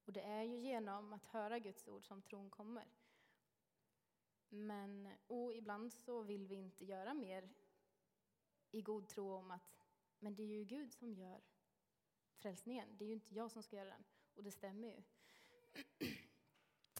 Och 0.04 0.12
det 0.12 0.22
är 0.22 0.42
ju 0.42 0.58
genom 0.58 1.12
att 1.12 1.24
höra 1.24 1.58
Guds 1.58 1.88
ord 1.88 2.04
som 2.04 2.22
tron 2.22 2.50
kommer. 2.50 2.86
Men 4.48 5.12
och 5.26 5.54
ibland 5.54 5.92
så 5.92 6.22
vill 6.22 6.46
vi 6.46 6.54
inte 6.54 6.84
göra 6.84 7.14
mer 7.14 7.48
i 8.70 8.82
god 8.82 9.08
tro 9.08 9.34
om 9.34 9.50
att 9.50 9.86
men 10.18 10.34
det 10.34 10.42
är 10.42 10.46
ju 10.46 10.64
Gud 10.64 10.92
som 10.92 11.14
gör 11.14 11.40
frälsningen. 12.36 12.96
Det 12.98 13.04
är 13.04 13.06
ju 13.06 13.14
inte 13.14 13.34
jag 13.34 13.50
som 13.50 13.62
ska 13.62 13.76
göra 13.76 13.88
den. 13.88 14.04
Och 14.34 14.42
det 14.42 14.50
stämmer 14.50 14.88
ju. 14.88 15.02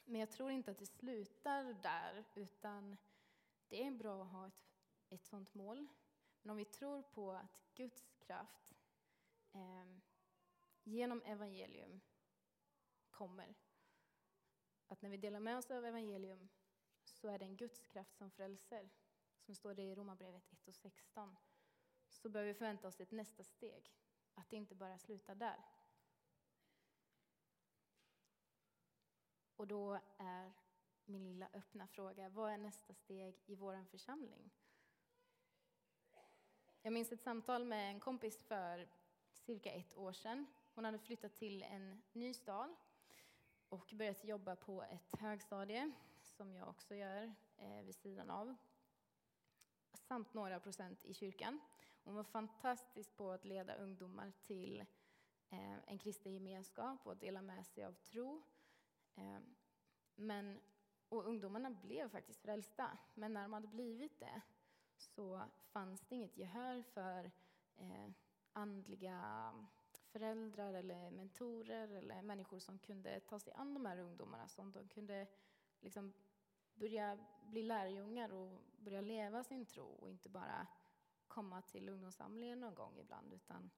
Men 0.05 0.21
jag 0.21 0.31
tror 0.31 0.51
inte 0.51 0.71
att 0.71 0.79
det 0.79 0.87
slutar 0.87 1.65
där, 1.83 2.25
utan 2.35 2.97
det 3.69 3.87
är 3.87 3.91
bra 3.91 4.23
att 4.23 4.31
ha 4.31 4.47
ett, 4.47 4.67
ett 5.09 5.25
sånt 5.25 5.55
mål. 5.55 5.87
Men 6.43 6.51
om 6.51 6.57
vi 6.57 6.65
tror 6.65 7.03
på 7.03 7.33
att 7.33 7.65
Guds 7.75 8.13
kraft 8.19 8.75
eh, 9.53 9.85
genom 10.83 11.23
evangelium 11.23 12.01
kommer, 13.11 13.55
att 14.87 15.03
när 15.03 15.11
vi 15.11 15.17
delar 15.17 15.41
med 15.41 15.59
oss 15.59 15.71
av 15.71 15.85
evangelium 15.85 16.49
så 17.05 17.29
är 17.29 17.39
det 17.39 17.45
en 17.45 17.57
Guds 17.57 17.87
kraft 17.87 18.17
som 18.17 18.31
frälser, 18.31 18.91
som 19.39 19.55
står 19.55 19.75
det 19.75 19.83
i 19.83 19.95
Romarbrevet 19.95 20.53
1 20.53 20.69
och 20.69 20.75
16, 20.75 21.37
så 22.09 22.29
bör 22.29 22.45
vi 22.45 22.55
förvänta 22.55 22.89
oss 22.89 23.01
ett 23.01 23.11
nästa 23.11 23.45
steg. 23.45 23.93
Att 24.37 24.51
det 24.51 24.57
inte 24.57 24.75
bara 24.75 24.99
slutar 24.99 25.35
där. 25.35 25.65
Och 29.57 29.67
då 29.67 30.01
är 30.17 30.53
min 31.05 31.25
lilla 31.25 31.49
öppna 31.53 31.87
fråga, 31.87 32.29
vad 32.29 32.53
är 32.53 32.59
nästa 32.59 32.95
steg 32.95 33.43
i 33.47 33.55
vår 33.55 33.85
församling? 33.91 34.51
Jag 36.83 36.93
minns 36.93 37.13
ett 37.13 37.23
samtal 37.23 37.65
med 37.65 37.91
en 37.91 38.01
kompis 38.01 38.39
för 38.39 38.89
cirka 39.33 39.73
ett 39.73 39.97
år 39.97 40.13
sedan. 40.13 40.47
Hon 40.75 40.85
hade 40.85 40.99
flyttat 40.99 41.35
till 41.35 41.63
en 41.63 42.03
ny 42.13 42.35
stad 42.35 42.77
och 43.69 43.93
börjat 43.93 44.25
jobba 44.25 44.57
på 44.57 44.83
ett 44.83 45.21
högstadie, 45.21 45.93
som 46.23 46.55
jag 46.55 46.69
också 46.69 46.95
gör 46.95 47.35
eh, 47.57 47.83
vid 47.83 47.95
sidan 47.95 48.31
av, 48.31 48.55
samt 49.93 50.35
några 50.35 50.61
procent 50.61 51.05
i 51.05 51.15
kyrkan. 51.15 51.61
Hon 52.07 52.15
var 52.15 52.25
fantastisk 52.25 53.17
på 53.17 53.31
att 53.31 53.45
leda 53.45 53.75
ungdomar 53.75 54.33
till 54.47 54.81
eh, 55.51 55.79
en 55.87 55.99
kristen 55.99 56.35
gemenskap 56.35 57.07
och 57.07 57.17
dela 57.17 57.43
med 57.43 57.67
sig 57.67 57.85
av 57.85 57.93
tro. 57.93 58.43
Eh, 59.15 59.39
men, 60.15 60.61
och 61.09 61.27
ungdomarna 61.27 61.71
blev 61.71 62.09
faktiskt 62.09 62.41
frälsta, 62.41 62.99
men 63.15 63.33
när 63.33 63.43
de 63.43 63.53
hade 63.53 63.67
blivit 63.67 64.21
det 64.21 64.41
så 64.97 65.43
fanns 65.73 66.01
det 66.01 66.15
inget 66.15 66.37
gehör 66.37 66.83
för 66.83 67.31
eh, 67.77 68.11
andliga 68.53 69.53
föräldrar 69.93 70.75
eller 70.75 71.11
mentorer 71.11 71.89
eller 71.89 72.23
människor 72.23 72.59
som 72.59 72.79
kunde 72.79 73.21
ta 73.21 73.39
sig 73.39 73.53
an 73.53 73.75
de 73.75 73.87
här 73.87 73.99
ungdomarna, 73.99 74.49
som 74.49 74.73
de 74.73 74.89
kunde 74.89 75.27
liksom 75.81 76.13
börja 76.75 77.19
bli 77.43 77.63
lärjungar 77.63 78.33
och 78.33 78.63
börja 78.77 79.01
leva 79.01 79.45
sin 79.45 79.67
tro 79.67 79.87
och 79.87 80.11
inte 80.11 80.29
bara 80.29 80.67
komma 81.29 81.63
till 81.63 81.89
ungdomssamlingen 81.89 82.61
någon 82.61 82.75
gång 82.75 82.99
ibland. 82.99 83.33
Utan, 83.33 83.71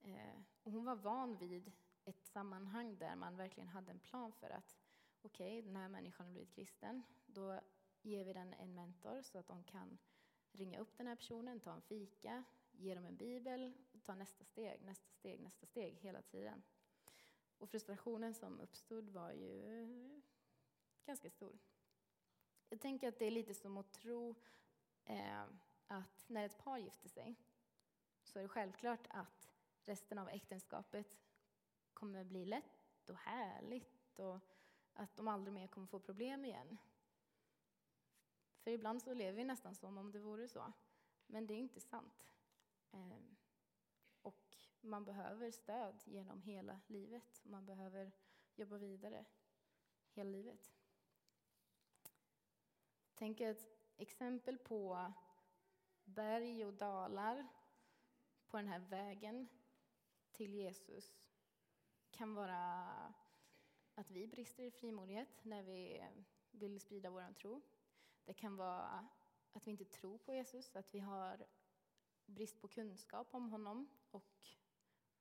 eh, 0.00 0.40
och 0.62 0.72
hon 0.72 0.84
var 0.84 0.96
van 0.96 1.38
vid 1.38 1.72
ett 2.04 2.26
sammanhang 2.26 2.96
där 2.98 3.16
man 3.16 3.36
verkligen 3.36 3.68
hade 3.68 3.90
en 3.90 3.98
plan 3.98 4.32
för 4.32 4.50
att 4.50 4.76
okej, 5.22 5.58
okay, 5.58 5.62
den 5.62 5.76
här 5.76 5.88
människan 5.88 6.26
har 6.26 6.32
blivit 6.32 6.54
kristen. 6.54 7.02
Då 7.26 7.60
ger 8.02 8.24
vi 8.24 8.32
den 8.32 8.52
en 8.52 8.74
mentor 8.74 9.22
så 9.22 9.38
att 9.38 9.46
de 9.46 9.64
kan 9.64 9.98
ringa 10.52 10.78
upp 10.78 10.96
den 10.96 11.06
här 11.06 11.16
personen, 11.16 11.60
ta 11.60 11.72
en 11.72 11.82
fika, 11.82 12.44
ge 12.70 12.94
dem 12.94 13.04
en 13.04 13.16
bibel, 13.16 13.72
ta 14.02 14.14
nästa 14.14 14.44
steg, 14.44 14.82
nästa 14.84 15.10
steg, 15.10 15.40
nästa 15.40 15.66
steg 15.66 15.94
hela 15.94 16.22
tiden. 16.22 16.62
Och 17.58 17.70
frustrationen 17.70 18.34
som 18.34 18.60
uppstod 18.60 19.10
var 19.10 19.32
ju 19.32 20.20
ganska 21.06 21.30
stor. 21.30 21.58
Jag 22.68 22.80
tänker 22.80 23.08
att 23.08 23.18
det 23.18 23.26
är 23.26 23.30
lite 23.30 23.54
som 23.54 23.76
att 23.76 23.92
tro 23.92 24.34
eh, 25.04 25.44
att 25.86 26.24
när 26.28 26.46
ett 26.46 26.58
par 26.58 26.78
gifter 26.78 27.08
sig 27.08 27.36
så 28.22 28.38
är 28.38 28.42
det 28.42 28.48
självklart 28.48 29.06
att 29.10 29.50
resten 29.84 30.18
av 30.18 30.28
äktenskapet 30.28 31.06
kommer 31.92 32.24
bli 32.24 32.44
lätt 32.44 33.10
och 33.10 33.16
härligt 33.16 34.18
och 34.18 34.40
att 34.92 35.16
de 35.16 35.28
aldrig 35.28 35.54
mer 35.54 35.66
kommer 35.66 35.86
få 35.86 36.00
problem 36.00 36.44
igen. 36.44 36.78
För 38.58 38.70
ibland 38.70 39.02
så 39.02 39.14
lever 39.14 39.32
vi 39.32 39.44
nästan 39.44 39.74
som 39.74 39.98
om 39.98 40.12
det 40.12 40.18
vore 40.18 40.48
så. 40.48 40.72
Men 41.26 41.46
det 41.46 41.54
är 41.54 41.58
inte 41.58 41.80
sant. 41.80 42.26
Ehm, 42.90 43.36
och 44.22 44.56
man 44.80 45.04
behöver 45.04 45.50
stöd 45.50 46.02
genom 46.04 46.42
hela 46.42 46.80
livet. 46.86 47.40
Man 47.44 47.66
behöver 47.66 48.12
jobba 48.54 48.78
vidare 48.78 49.24
hela 50.12 50.30
livet. 50.30 50.72
Tänk 53.14 53.40
ett 53.40 53.68
exempel 53.96 54.58
på 54.58 55.12
berg 56.14 56.64
och 56.64 56.74
dalar 56.74 57.46
på 58.46 58.56
den 58.56 58.68
här 58.68 58.78
vägen 58.78 59.48
till 60.32 60.54
Jesus 60.54 61.28
kan 62.10 62.34
vara 62.34 62.54
att 63.94 64.10
vi 64.10 64.26
brister 64.26 64.62
i 64.62 64.70
frimodighet 64.70 65.44
när 65.44 65.62
vi 65.62 66.04
vill 66.50 66.80
sprida 66.80 67.10
vår 67.10 67.32
tro. 67.32 67.62
Det 68.24 68.34
kan 68.34 68.56
vara 68.56 69.08
att 69.52 69.66
vi 69.66 69.70
inte 69.70 69.84
tror 69.84 70.18
på 70.18 70.32
Jesus, 70.32 70.76
att 70.76 70.94
vi 70.94 70.98
har 70.98 71.46
brist 72.26 72.60
på 72.60 72.68
kunskap 72.68 73.34
om 73.34 73.50
honom 73.50 73.88
och 74.10 74.46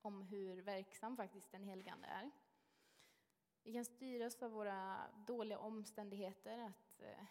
om 0.02 0.22
hur 0.22 0.62
verksam 0.62 1.18
faktiskt 1.18 1.52
den 1.52 1.64
helgande 1.64 2.08
är. 2.08 2.32
Vi 3.64 3.74
kan 3.74 3.86
styras 3.86 4.44
av 4.44 4.52
våra 4.52 5.12
dåliga 5.28 5.60
omständigheter, 5.60 6.58
att 6.58 7.02
eh, 7.02 7.26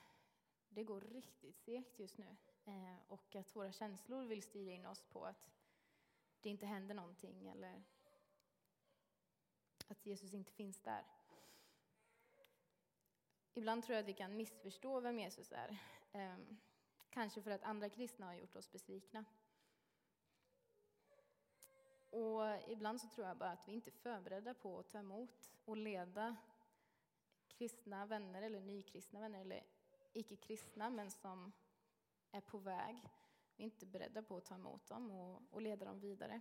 det 0.69 0.85
går 0.85 1.00
riktigt 1.00 1.59
segt 1.59 1.99
just 1.99 2.19
nu. 2.19 2.37
Eh, 2.64 2.97
och 3.09 3.37
att 3.37 3.57
våra 3.57 3.73
känslor 3.73 4.25
vill 4.25 4.43
styra 4.43 4.73
in 4.73 4.87
oss 4.87 5.02
på 5.02 5.26
att 5.26 5.50
det 6.40 6.49
inte 6.49 6.67
händer 6.67 6.95
någonting 6.95 7.49
eller 7.49 7.83
att 9.88 10.07
Jesus 10.07 10.35
inte 10.35 10.52
finns 10.52 10.81
där. 10.81 11.05
Ibland 13.55 13.85
tror 13.85 13.95
jag 13.95 14.02
att 14.02 14.09
vi 14.09 14.14
kan 14.14 14.37
missförstå 14.37 15.00
vem 15.00 15.19
Jesus 15.19 15.52
är. 15.52 15.76
Ehm, 16.12 16.59
kanske 17.11 17.43
för 17.43 17.50
att 17.50 17.62
andra 17.62 17.88
kristna 17.88 18.26
har 18.26 18.35
gjort 18.35 18.57
oss 18.57 18.73
besvikna. 18.73 19.25
Och 22.11 22.43
ibland 22.69 23.00
så 23.00 23.09
tror 23.09 23.26
jag 23.26 23.37
bara 23.37 23.50
att 23.50 23.69
vi 23.69 23.73
inte 23.73 23.90
är 23.90 23.93
förberedda 23.93 24.55
på 24.55 24.79
att 24.79 24.88
ta 24.88 24.99
emot 24.99 25.52
och 25.64 25.76
leda 25.76 26.37
kristna 27.49 28.07
vänner 28.07 28.43
eller 28.43 28.61
nykristna 28.61 29.21
vänner 29.21 29.40
eller 29.40 29.64
icke-kristna 30.12 30.90
men 30.90 31.11
som 31.11 31.52
är 32.31 32.41
på 32.41 32.59
väg. 32.59 33.09
Vi 33.57 33.65
är 33.65 33.65
inte 33.65 33.87
beredda 33.87 34.23
på 34.23 34.37
att 34.37 34.45
ta 34.45 34.55
emot 34.55 34.87
dem 34.87 35.11
och, 35.11 35.43
och 35.51 35.63
leda 35.63 35.85
dem 35.85 36.01
vidare. 36.01 36.41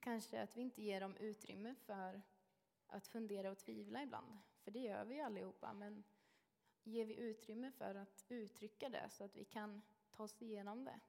Kanske 0.00 0.42
att 0.42 0.56
vi 0.56 0.60
inte 0.60 0.82
ger 0.82 1.00
dem 1.00 1.16
utrymme 1.16 1.74
för 1.74 2.22
att 2.86 3.06
fundera 3.06 3.50
och 3.50 3.58
tvivla 3.58 4.02
ibland. 4.02 4.38
För 4.58 4.70
det 4.70 4.78
gör 4.78 5.04
vi 5.04 5.14
ju 5.14 5.20
allihopa, 5.20 5.72
men 5.72 6.04
ger 6.82 7.06
vi 7.06 7.16
utrymme 7.16 7.70
för 7.70 7.94
att 7.94 8.24
uttrycka 8.28 8.88
det 8.88 9.10
så 9.10 9.24
att 9.24 9.36
vi 9.36 9.44
kan 9.44 9.82
ta 10.10 10.22
oss 10.22 10.42
igenom 10.42 10.84
det? 10.84 11.00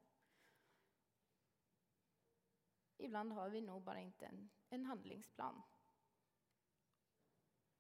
Ibland 2.97 3.31
har 3.33 3.49
vi 3.49 3.61
nog 3.61 3.81
bara 3.81 3.99
inte 3.99 4.25
en, 4.25 4.49
en 4.69 4.85
handlingsplan. 4.85 5.61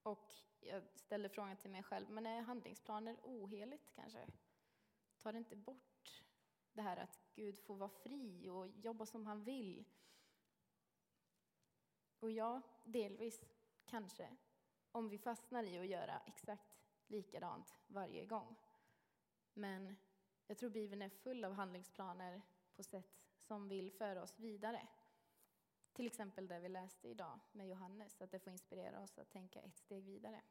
Och 0.03 0.33
jag 0.59 0.83
ställer 0.95 1.29
frågan 1.29 1.57
till 1.57 1.71
mig 1.71 1.83
själv, 1.83 2.09
men 2.09 2.25
är 2.25 2.41
handlingsplaner 2.41 3.17
oheligt 3.23 3.91
kanske? 3.95 4.27
Tar 5.25 5.33
det 5.33 5.37
inte 5.37 5.55
bort 5.55 6.23
det 6.73 6.81
här 6.81 6.97
att 6.97 7.19
Gud 7.35 7.59
får 7.59 7.75
vara 7.75 7.89
fri 7.89 8.49
och 8.49 8.67
jobba 8.67 9.05
som 9.05 9.25
han 9.25 9.43
vill? 9.43 9.85
Och 12.19 12.31
ja, 12.31 12.61
delvis 12.83 13.45
kanske, 13.85 14.35
om 14.91 15.09
vi 15.09 15.17
fastnar 15.17 15.63
i 15.63 15.77
att 15.77 15.87
göra 15.87 16.21
exakt 16.25 16.77
likadant 17.07 17.73
varje 17.87 18.25
gång. 18.25 18.55
Men 19.53 19.95
jag 20.47 20.57
tror 20.57 20.69
Bibeln 20.69 21.01
är 21.01 21.09
full 21.09 21.45
av 21.45 21.53
handlingsplaner 21.53 22.41
på 22.75 22.83
sätt 22.83 23.25
som 23.39 23.67
vill 23.67 23.91
föra 23.91 24.23
oss 24.23 24.39
vidare. 24.39 24.87
Till 25.93 26.07
exempel 26.07 26.47
det 26.47 26.59
vi 26.59 26.69
läste 26.69 27.09
idag 27.09 27.39
med 27.51 27.67
Johannes, 27.67 28.21
att 28.21 28.31
det 28.31 28.39
får 28.39 28.53
inspirera 28.53 29.01
oss 29.01 29.17
att 29.17 29.31
tänka 29.31 29.61
ett 29.61 29.77
steg 29.77 30.05
vidare. 30.05 30.41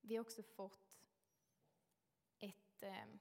Vi 0.00 0.16
har 0.16 0.20
också 0.20 0.42
fått 0.42 0.89
ett, 2.82 2.92
eh, 2.92 3.18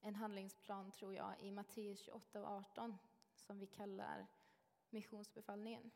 en 0.00 0.14
handlingsplan, 0.14 0.92
tror 0.92 1.14
jag, 1.14 1.40
i 1.40 1.50
Matteus 1.50 2.00
28 2.00 2.40
och 2.40 2.48
18 2.48 2.98
som 3.36 3.58
vi 3.58 3.66
kallar 3.66 4.26
missionsbefallningen. 4.90 5.90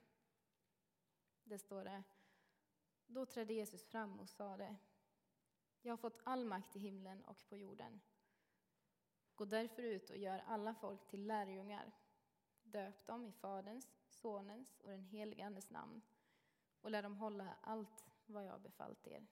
Det 1.45 1.59
står 1.59 1.85
det, 1.85 2.03
då 3.07 3.27
trädde 3.27 3.55
Jesus 3.55 3.85
fram 3.85 4.21
och 4.21 4.29
sade, 4.29 4.77
jag 5.83 5.93
har 5.93 5.97
fått 5.97 6.21
all 6.25 6.45
makt 6.45 6.77
i 6.77 6.79
himlen 6.79 7.25
och 7.25 7.49
på 7.49 7.57
jorden. 7.57 8.01
Gå 9.35 9.45
därför 9.45 9.83
ut 9.83 10.11
och 10.11 10.17
gör 10.17 10.39
alla 10.39 10.75
folk 10.75 11.09
till 11.09 11.27
lärjungar 11.27 11.93
Döp 12.63 13.07
dem 13.07 13.27
i 13.27 13.33
Faderns, 13.33 13.97
Sonens 14.09 14.81
och 14.81 14.91
den 14.91 15.05
helige 15.05 15.47
Andes 15.47 15.71
namn 15.71 16.03
och 16.81 16.91
lär 16.91 17.03
dem 17.03 17.17
hålla 17.17 17.57
allt 17.61 18.05
vad 18.27 18.47
jag 18.47 18.61
befallt 18.61 19.07
er. 19.07 19.27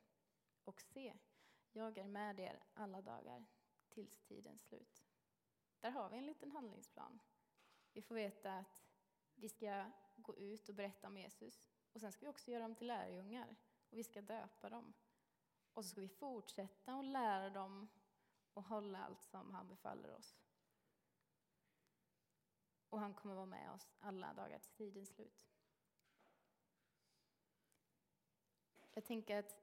Och 0.64 0.80
se, 0.80 1.14
jag 1.72 1.98
är 1.98 2.04
med 2.04 2.40
er 2.40 2.62
alla 2.74 3.02
dagar 3.02 3.46
tills 3.88 4.20
tidens 4.20 4.62
slut. 4.62 5.04
Där 5.80 5.90
har 5.90 6.10
vi 6.10 6.18
en 6.18 6.26
liten 6.26 6.50
handlingsplan. 6.50 7.20
Vi 7.92 8.02
får 8.02 8.14
veta 8.14 8.58
att 8.58 8.84
vi 9.34 9.48
ska 9.48 9.90
gå 10.16 10.36
ut 10.36 10.68
och 10.68 10.74
berätta 10.74 11.06
om 11.06 11.16
Jesus. 11.16 11.62
Och 11.92 12.00
sen 12.00 12.12
ska 12.12 12.26
vi 12.26 12.32
också 12.32 12.50
göra 12.50 12.62
dem 12.62 12.74
till 12.74 12.86
lärjungar 12.86 13.56
och 13.90 13.98
vi 13.98 14.04
ska 14.04 14.22
döpa 14.22 14.68
dem. 14.68 14.92
Och 15.74 15.84
så 15.84 15.90
ska 15.90 16.00
vi 16.00 16.08
fortsätta 16.08 16.94
att 16.94 17.04
lära 17.04 17.50
dem 17.50 17.88
och 18.52 18.64
hålla 18.64 19.04
allt 19.04 19.22
som 19.22 19.50
han 19.50 19.68
befaller 19.68 20.10
oss 20.10 20.36
och 22.90 23.00
han 23.00 23.14
kommer 23.14 23.34
vara 23.34 23.46
med 23.46 23.70
oss 23.70 23.88
alla 23.98 24.34
dagar 24.34 24.58
till 24.58 24.72
tidens 24.72 25.08
slut. 25.08 25.46
Jag 28.92 29.04
tänker 29.04 29.36
att 29.36 29.56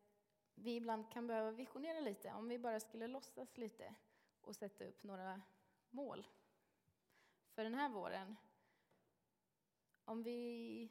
vi 0.59 0.75
ibland 0.75 1.11
kan 1.11 1.27
behöva 1.27 1.51
visionera 1.51 1.99
lite, 1.99 2.33
om 2.33 2.47
vi 2.47 2.59
bara 2.59 2.79
skulle 2.79 3.07
låtsas 3.07 3.57
lite 3.57 3.95
och 4.41 4.55
sätta 4.55 4.85
upp 4.85 5.03
några 5.03 5.41
mål. 5.89 6.27
För 7.49 7.63
den 7.63 7.73
här 7.73 7.89
våren, 7.89 8.35
om 10.05 10.23
vi 10.23 10.89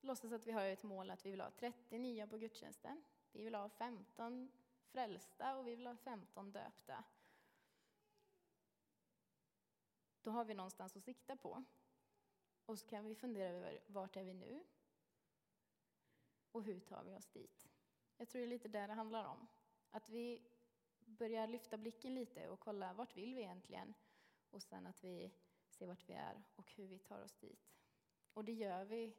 låtsas 0.00 0.32
att 0.32 0.46
vi 0.46 0.52
har 0.52 0.62
ett 0.62 0.82
mål 0.82 1.10
att 1.10 1.26
vi 1.26 1.30
vill 1.30 1.40
ha 1.40 1.50
30 1.50 1.98
nya 1.98 2.26
på 2.26 2.38
gudstjänsten, 2.38 3.04
vi 3.32 3.42
vill 3.42 3.54
ha 3.54 3.68
15 3.68 4.52
frälsta 4.88 5.56
och 5.56 5.66
vi 5.66 5.76
vill 5.76 5.86
ha 5.86 5.96
15 5.96 6.52
döpta. 6.52 7.04
Då 10.22 10.30
har 10.30 10.44
vi 10.44 10.54
någonstans 10.54 10.96
att 10.96 11.04
sikta 11.04 11.36
på. 11.36 11.64
Och 12.66 12.78
så 12.78 12.86
kan 12.86 13.04
vi 13.04 13.14
fundera 13.14 13.48
över 13.48 13.80
vart 13.86 14.16
är 14.16 14.24
vi 14.24 14.34
nu? 14.34 14.64
Och 16.52 16.62
hur 16.62 16.80
tar 16.80 17.04
vi 17.04 17.14
oss 17.14 17.26
dit? 17.26 17.75
Jag 18.16 18.28
tror 18.28 18.40
det 18.40 18.46
är 18.46 18.48
lite 18.48 18.68
det 18.68 18.86
det 18.86 18.92
handlar 18.92 19.24
om. 19.24 19.46
Att 19.90 20.08
vi 20.08 20.42
börjar 21.04 21.46
lyfta 21.46 21.76
blicken 21.76 22.14
lite 22.14 22.48
och 22.48 22.60
kolla 22.60 22.92
vart 22.92 23.16
vill 23.16 23.34
vi 23.34 23.40
egentligen? 23.40 23.94
Och 24.50 24.62
sen 24.62 24.86
att 24.86 25.04
vi 25.04 25.32
ser 25.68 25.86
vart 25.86 26.08
vi 26.08 26.12
är 26.12 26.42
och 26.54 26.72
hur 26.72 26.86
vi 26.86 26.98
tar 26.98 27.22
oss 27.22 27.36
dit. 27.36 27.72
Och 28.32 28.44
det 28.44 28.52
gör 28.52 28.84
vi 28.84 29.16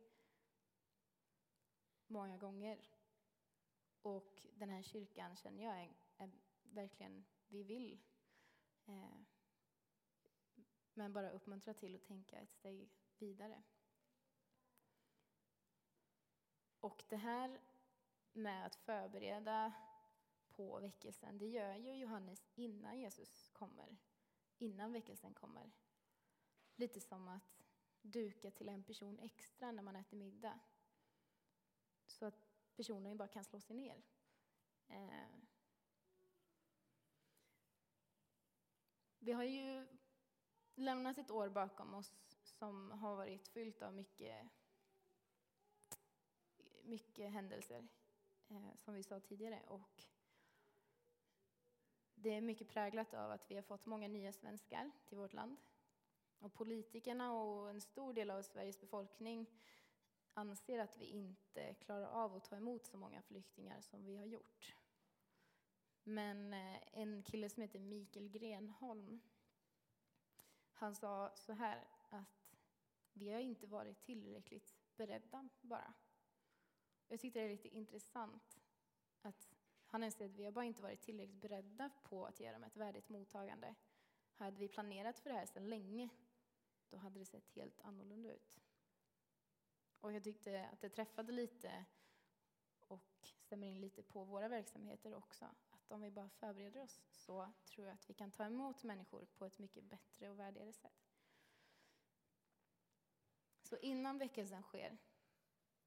många 2.08 2.38
gånger. 2.38 2.90
Och 4.02 4.48
den 4.54 4.70
här 4.70 4.82
kyrkan 4.84 5.36
känner 5.36 5.64
jag 5.64 5.82
är, 5.82 5.96
är 6.18 6.32
verkligen, 6.64 7.26
vi 7.48 7.64
vill 7.64 8.00
eh, 8.86 9.18
men 10.94 11.14
bara 11.14 11.30
uppmuntra 11.30 11.74
till 11.74 11.96
att 11.96 12.06
tänka 12.06 12.40
ett 12.40 12.54
steg 12.54 12.90
vidare. 13.18 13.64
Och 16.80 17.04
det 17.10 17.16
här 17.16 17.62
med 18.38 18.66
att 18.66 18.76
förbereda 18.76 19.74
på 20.50 20.80
väckelsen, 20.80 21.38
det 21.38 21.48
gör 21.48 21.76
ju 21.76 21.94
Johannes 21.94 22.48
innan 22.56 23.00
Jesus 23.00 23.50
kommer, 23.50 23.98
innan 24.58 24.94
väckelsen 24.94 25.34
kommer. 25.34 25.72
Lite 26.76 27.02
som 27.02 27.28
att 27.28 27.64
duka 28.02 28.52
till 28.52 28.70
en 28.70 28.84
person 28.84 29.20
extra 29.20 29.72
när 29.72 29.84
man 29.84 29.96
äter 29.96 30.18
middag. 30.18 30.60
Så 32.06 32.26
att 32.26 32.48
personen 32.76 33.18
bara 33.18 33.28
kan 33.28 33.44
slå 33.44 33.60
sig 33.60 33.76
ner. 33.76 34.04
Eh. 34.88 35.28
Vi 39.20 39.32
har 39.32 39.44
ju 39.44 39.88
lämnat 40.76 41.18
ett 41.18 41.32
år 41.32 41.50
bakom 41.50 41.94
oss 41.94 42.14
som 42.44 42.92
har 42.92 43.16
varit 43.16 43.48
fyllt 43.48 43.82
av 43.82 43.94
mycket, 43.94 44.50
mycket 46.84 47.32
händelser, 47.32 47.88
eh, 48.50 48.76
som 48.76 48.94
vi 48.94 49.04
sa 49.04 49.20
tidigare. 49.20 49.62
Och 49.68 50.04
det 52.16 52.34
är 52.34 52.42
mycket 52.42 52.68
präglat 52.68 53.14
av 53.14 53.32
att 53.32 53.52
vi 53.52 53.56
har 53.56 53.62
fått 53.62 53.86
många 53.86 54.08
nya 54.08 54.34
svenskar 54.34 54.92
till 55.06 55.18
vårt 55.18 55.34
land. 55.34 55.58
Och 56.40 56.54
politikerna 56.54 57.34
och 57.34 57.70
en 57.70 57.82
stor 57.82 58.14
del 58.14 58.32
av 58.32 58.42
Sveriges 58.42 58.82
befolkning 58.82 59.46
anser 60.34 60.80
att 60.80 60.98
vi 60.98 61.06
inte 61.06 61.74
klarar 61.74 62.08
av 62.08 62.36
att 62.36 62.46
ta 62.46 62.56
emot 62.56 62.86
så 62.86 62.98
många 62.98 63.22
flyktingar 63.22 63.82
som 63.82 64.06
vi 64.06 64.18
har 64.18 64.26
gjort. 64.26 64.76
Men 66.04 66.54
eh, 66.54 66.80
en 66.92 67.24
kille 67.24 67.50
som 67.50 67.62
heter 67.62 67.80
Mikael 67.80 68.30
Grenholm 68.30 69.20
han 70.80 70.96
sa 70.96 71.32
så 71.36 71.54
här 71.54 71.88
att 72.10 72.56
vi 73.14 73.32
har 73.32 73.40
inte 73.40 73.68
varit 73.68 74.02
tillräckligt 74.02 74.76
beredda 74.96 75.50
bara. 75.62 75.94
Jag 77.08 77.20
tyckte 77.20 77.40
det 77.40 77.46
är 77.46 77.50
lite 77.50 77.68
intressant 77.68 78.60
att 79.22 79.54
han 79.86 80.12
säger 80.12 80.32
att 80.32 80.36
vi 80.36 80.46
har 80.46 80.52
bara 80.52 80.66
inte 80.66 80.82
varit 80.82 81.02
tillräckligt 81.02 81.42
beredda 81.42 81.90
på 82.04 82.26
att 82.26 82.40
ge 82.40 82.52
dem 82.52 82.64
ett 82.64 82.78
värdigt 82.78 83.10
mottagande. 83.10 83.76
Hade 84.34 84.58
vi 84.58 84.68
planerat 84.68 85.20
för 85.20 85.30
det 85.30 85.36
här 85.36 85.46
sedan 85.46 85.70
länge, 85.70 86.10
då 86.90 86.98
hade 86.98 87.20
det 87.20 87.26
sett 87.26 87.50
helt 87.50 87.82
annorlunda 87.82 88.34
ut. 88.34 88.60
Och 90.00 90.14
jag 90.14 90.24
tyckte 90.24 90.70
att 90.74 90.82
det 90.82 90.90
träffade 90.90 91.32
lite 91.32 91.86
och 92.88 93.28
stämmer 93.40 93.68
in 93.68 93.82
lite 93.82 94.04
på 94.04 94.24
våra 94.24 94.48
verksamheter 94.48 95.14
också 95.14 95.46
att 95.46 95.92
om 95.92 96.02
vi 96.02 96.12
bara 96.12 96.30
förbereder 96.30 96.84
oss 96.84 97.02
så 97.12 97.52
tror 97.66 97.88
jag 97.88 97.94
att 97.94 98.10
vi 98.10 98.14
kan 98.14 98.32
ta 98.32 98.46
emot 98.46 98.84
människor 98.84 99.26
på 99.26 99.46
ett 99.46 99.60
mycket 99.60 99.84
bättre 99.84 100.30
och 100.30 100.40
värdigare 100.40 100.74
sätt. 100.74 101.14
Så 103.62 103.78
innan 103.78 104.18
väckelsen 104.18 104.64
sker 104.64 104.98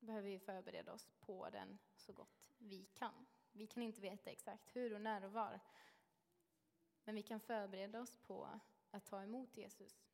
behöver 0.01 0.29
vi 0.29 0.39
förbereda 0.39 0.93
oss 0.93 1.09
på 1.21 1.51
den 1.51 1.79
så 1.97 2.13
gott 2.13 2.51
vi 2.59 2.85
kan. 2.85 3.27
Vi 3.53 3.67
kan 3.67 3.83
inte 3.83 4.01
veta 4.01 4.31
exakt 4.31 4.77
hur 4.77 4.95
och 4.95 5.01
när 5.01 5.25
och 5.25 5.33
var. 5.33 5.61
Men 7.05 7.15
vi 7.15 7.23
kan 7.23 7.41
förbereda 7.41 8.01
oss 8.01 8.17
på 8.17 8.61
att 8.91 9.07
ta 9.07 9.23
emot 9.23 9.57
Jesus. 9.57 10.05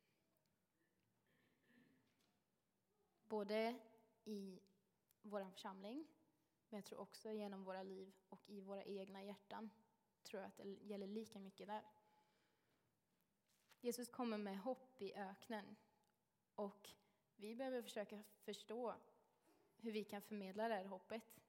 Både 3.27 3.79
i 4.23 4.59
vår 5.21 5.45
församling, 5.51 6.07
men 6.69 6.77
jag 6.77 6.85
tror 6.85 6.99
också 6.99 7.31
genom 7.31 7.63
våra 7.63 7.83
liv 7.83 8.13
och 8.29 8.49
i 8.49 8.61
våra 8.61 8.83
egna 8.83 9.23
hjärtan. 9.23 9.69
tror 10.23 10.41
jag 10.41 10.47
att 10.47 10.57
det 10.57 10.63
gäller 10.63 11.07
lika 11.07 11.39
mycket 11.39 11.67
där. 11.67 11.83
Jesus 13.81 14.09
kommer 14.09 14.37
med 14.37 14.59
hopp 14.59 15.01
i 15.01 15.13
öknen. 15.13 15.75
Och 16.55 16.89
vi 17.35 17.55
behöver 17.55 17.81
försöka 17.81 18.23
förstå 18.23 18.95
hur 19.77 19.91
vi 19.91 20.03
kan 20.03 20.21
förmedla 20.21 20.67
det 20.67 20.75
här 20.75 20.85
hoppet 20.85 21.39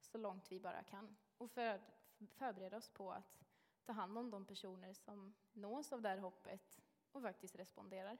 så 0.00 0.18
långt 0.18 0.52
vi 0.52 0.60
bara 0.60 0.82
kan. 0.82 1.16
Och 1.38 1.50
för, 1.50 1.80
förbereda 2.26 2.76
oss 2.76 2.88
på 2.88 3.12
att 3.12 3.44
ta 3.84 3.92
hand 3.92 4.18
om 4.18 4.30
de 4.30 4.44
personer 4.46 4.92
som 4.92 5.34
nås 5.52 5.92
av 5.92 6.02
det 6.02 6.08
här 6.08 6.18
hoppet 6.18 6.80
och 7.12 7.22
faktiskt 7.22 7.56
responderar. 7.56 8.18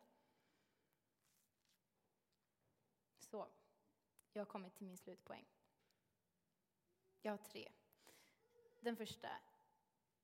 Så, 3.19 3.49
jag 4.33 4.41
har 4.41 4.47
kommit 4.47 4.75
till 4.75 4.87
min 4.87 4.97
slutpoäng. 4.97 5.45
Jag 7.23 7.33
har 7.33 7.39
tre. 7.39 7.73
Den 8.81 8.97
första 8.97 9.29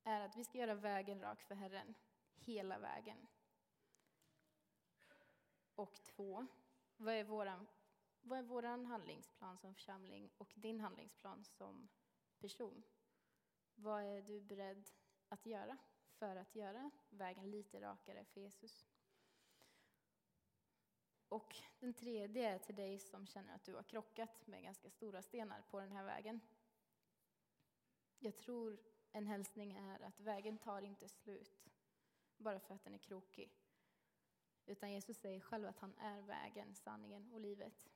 är 0.05 0.21
att 0.21 0.37
vi 0.37 0.45
ska 0.45 0.59
göra 0.59 0.75
vägen 0.75 1.21
rak 1.21 1.43
för 1.43 1.55
Herren, 1.55 1.95
hela 2.35 2.79
vägen. 2.79 3.27
Och 5.75 6.03
två, 6.03 6.47
vad 6.97 7.15
är 7.15 7.25
våran, 7.25 7.67
vad 8.23 8.39
är 8.39 8.43
vår 8.43 8.63
handlingsplan 8.63 9.59
som 9.59 9.75
församling 9.75 10.31
och 10.39 10.53
din 10.57 10.81
handlingsplan 10.81 11.45
som 11.45 11.89
person? 12.39 12.83
Vad 13.75 14.03
är 14.03 14.23
du 14.23 14.41
beredd 14.41 14.89
att 15.29 15.47
göra 15.47 15.79
för 16.11 16.37
att 16.37 16.55
göra 16.55 16.91
vägen 17.11 17.51
lite 17.51 17.81
rakare 17.81 18.25
för 18.25 18.41
Jesus? 18.41 18.87
Och 21.29 21.57
den 21.79 21.95
tredje 21.95 22.49
är 22.49 22.59
till 22.59 22.75
dig 22.75 22.99
som 22.99 23.27
känner 23.27 23.55
att 23.55 23.65
du 23.65 23.75
har 23.75 23.83
krockat 23.83 24.47
med 24.47 24.63
ganska 24.63 24.91
stora 24.91 25.23
stenar 25.23 25.63
på 25.71 25.81
den 25.81 25.93
här 25.93 26.05
vägen. 26.05 26.41
Jag 28.19 28.37
tror 28.37 28.79
en 29.13 29.27
hälsning 29.27 29.73
är 29.73 30.03
att 30.03 30.21
vägen 30.21 30.59
tar 30.59 30.83
inte 30.83 31.09
slut 31.09 31.69
bara 32.37 32.61
för 32.61 32.75
att 32.75 32.85
den 32.85 32.95
är 32.95 32.99
krokig. 32.99 33.53
Utan 34.67 34.93
Jesus 34.93 35.19
säger 35.19 35.41
själv 35.41 35.69
att 35.69 35.79
han 35.79 35.95
är 35.95 36.23
vägen, 36.23 36.75
sanningen 36.75 37.33
och 37.33 37.41
livet. 37.41 37.91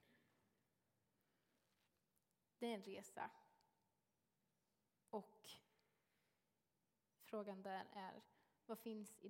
Det 2.64 2.68
är 2.68 2.74
en 2.74 2.82
resa. 2.82 3.30
Och 5.10 5.50
frågan 7.22 7.62
där 7.62 7.86
är, 7.92 8.22
vad 8.66 8.78
finns 8.78 9.18
i 9.20 9.28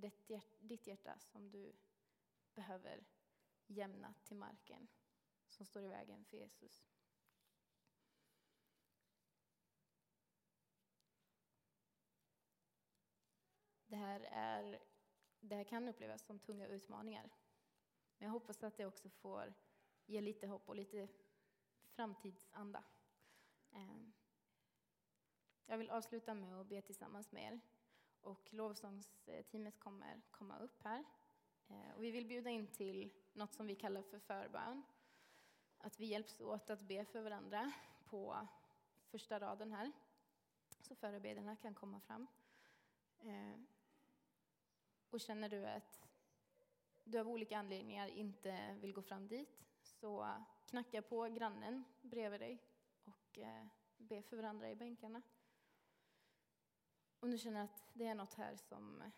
ditt 0.59 0.87
hjärta 0.87 1.19
som 1.19 1.51
du 1.51 1.73
behöver 2.55 3.05
jämna 3.67 4.15
till 4.25 4.37
marken, 4.37 4.89
som 5.49 5.67
står 5.67 5.83
i 5.83 5.89
vägen 5.89 6.25
för 6.25 6.37
Jesus? 6.37 6.87
Det 13.87 13.97
här, 13.97 14.21
är, 14.31 14.83
det 15.41 15.57
här 15.57 15.65
kan 15.65 15.89
upplevas 15.89 16.23
som 16.23 16.39
tunga 16.39 16.67
utmaningar. 16.67 17.31
Men 18.19 18.27
jag 18.27 18.33
hoppas 18.33 18.63
att 18.63 18.77
det 18.77 18.87
också 18.87 19.09
får 19.09 19.55
ge 20.07 20.21
lite 20.21 20.47
hopp 20.47 20.69
och 20.69 20.77
lite 20.77 21.09
framtidsanda. 21.85 22.85
Ehm, 23.75 24.13
jag 25.67 25.79
vill 25.79 25.91
avsluta 25.91 26.35
med 26.35 26.61
att 26.61 26.67
be 26.67 26.83
tillsammans 26.83 27.33
med 27.33 27.53
er. 27.53 27.61
Och 28.21 28.53
lovsångsteamet 28.53 29.81
kommer 29.81 30.21
komma 30.31 30.59
upp 30.59 30.83
här. 30.83 31.05
Ehm, 31.69 31.93
och 31.97 32.03
vi 32.03 32.11
vill 32.11 32.27
bjuda 32.27 32.51
in 32.51 32.67
till 32.67 33.13
något 33.33 33.55
som 33.55 33.67
vi 33.67 33.75
kallar 33.75 34.03
för 34.03 34.19
förbön. 34.19 34.83
Att 35.79 36.01
vi 36.01 36.07
hjälps 36.07 36.41
åt 36.41 36.71
att 36.71 36.81
be 36.81 37.05
för 37.05 37.23
varandra 37.23 37.73
på 38.05 38.49
första 39.11 39.41
raden 39.41 39.73
här. 39.73 39.93
Så 40.81 40.95
förebedjarna 40.95 41.57
kan 41.57 41.75
komma 41.75 42.01
fram. 42.01 42.27
Ehm, 43.21 43.67
och 45.11 45.21
känner 45.21 45.49
du 45.49 45.67
att 45.67 46.01
du 47.05 47.19
av 47.19 47.29
olika 47.29 47.59
anledningar 47.59 48.09
inte 48.09 48.77
vill 48.81 48.93
gå 48.93 49.03
fram 49.03 49.29
dit, 49.29 49.65
så 49.83 50.43
knacka 50.67 51.03
på 51.03 51.23
grannen 51.23 51.85
bredvid 52.03 52.41
dig 52.41 52.74
och 53.35 53.39
eh, 53.39 53.67
be 53.97 54.23
för 54.23 54.37
varandra 54.37 54.71
i 54.71 54.77
bänkarna. 54.77 55.23
Om 57.21 57.31
du 57.31 57.39
känner 57.39 57.65
att 57.65 57.91
det 57.93 58.07
är 58.07 58.15
något 58.15 58.35
här 58.35 58.57
som 58.57 59.03
eh, 59.03 59.11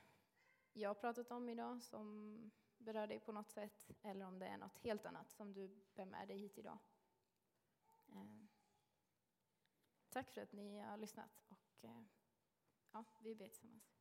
jag 0.72 0.90
har 0.90 0.94
pratat 0.94 1.30
om 1.30 1.48
idag 1.48 1.82
som 1.82 2.50
berör 2.78 3.06
dig 3.06 3.20
på 3.20 3.32
något 3.32 3.50
sätt, 3.50 3.90
eller 4.02 4.26
om 4.26 4.38
det 4.38 4.46
är 4.46 4.58
något 4.58 4.78
helt 4.78 5.06
annat 5.06 5.30
som 5.30 5.52
du 5.52 5.68
bär 5.94 6.04
med 6.04 6.28
dig 6.28 6.38
hit 6.38 6.58
idag. 6.58 6.78
Eh, 8.08 8.46
tack 10.08 10.30
för 10.30 10.40
att 10.40 10.52
ni 10.52 10.78
har 10.78 10.96
lyssnat 10.96 11.44
och 11.48 11.84
ja, 12.92 13.04
vi 13.20 13.34
ber 13.34 13.48
tillsammans. 13.48 13.95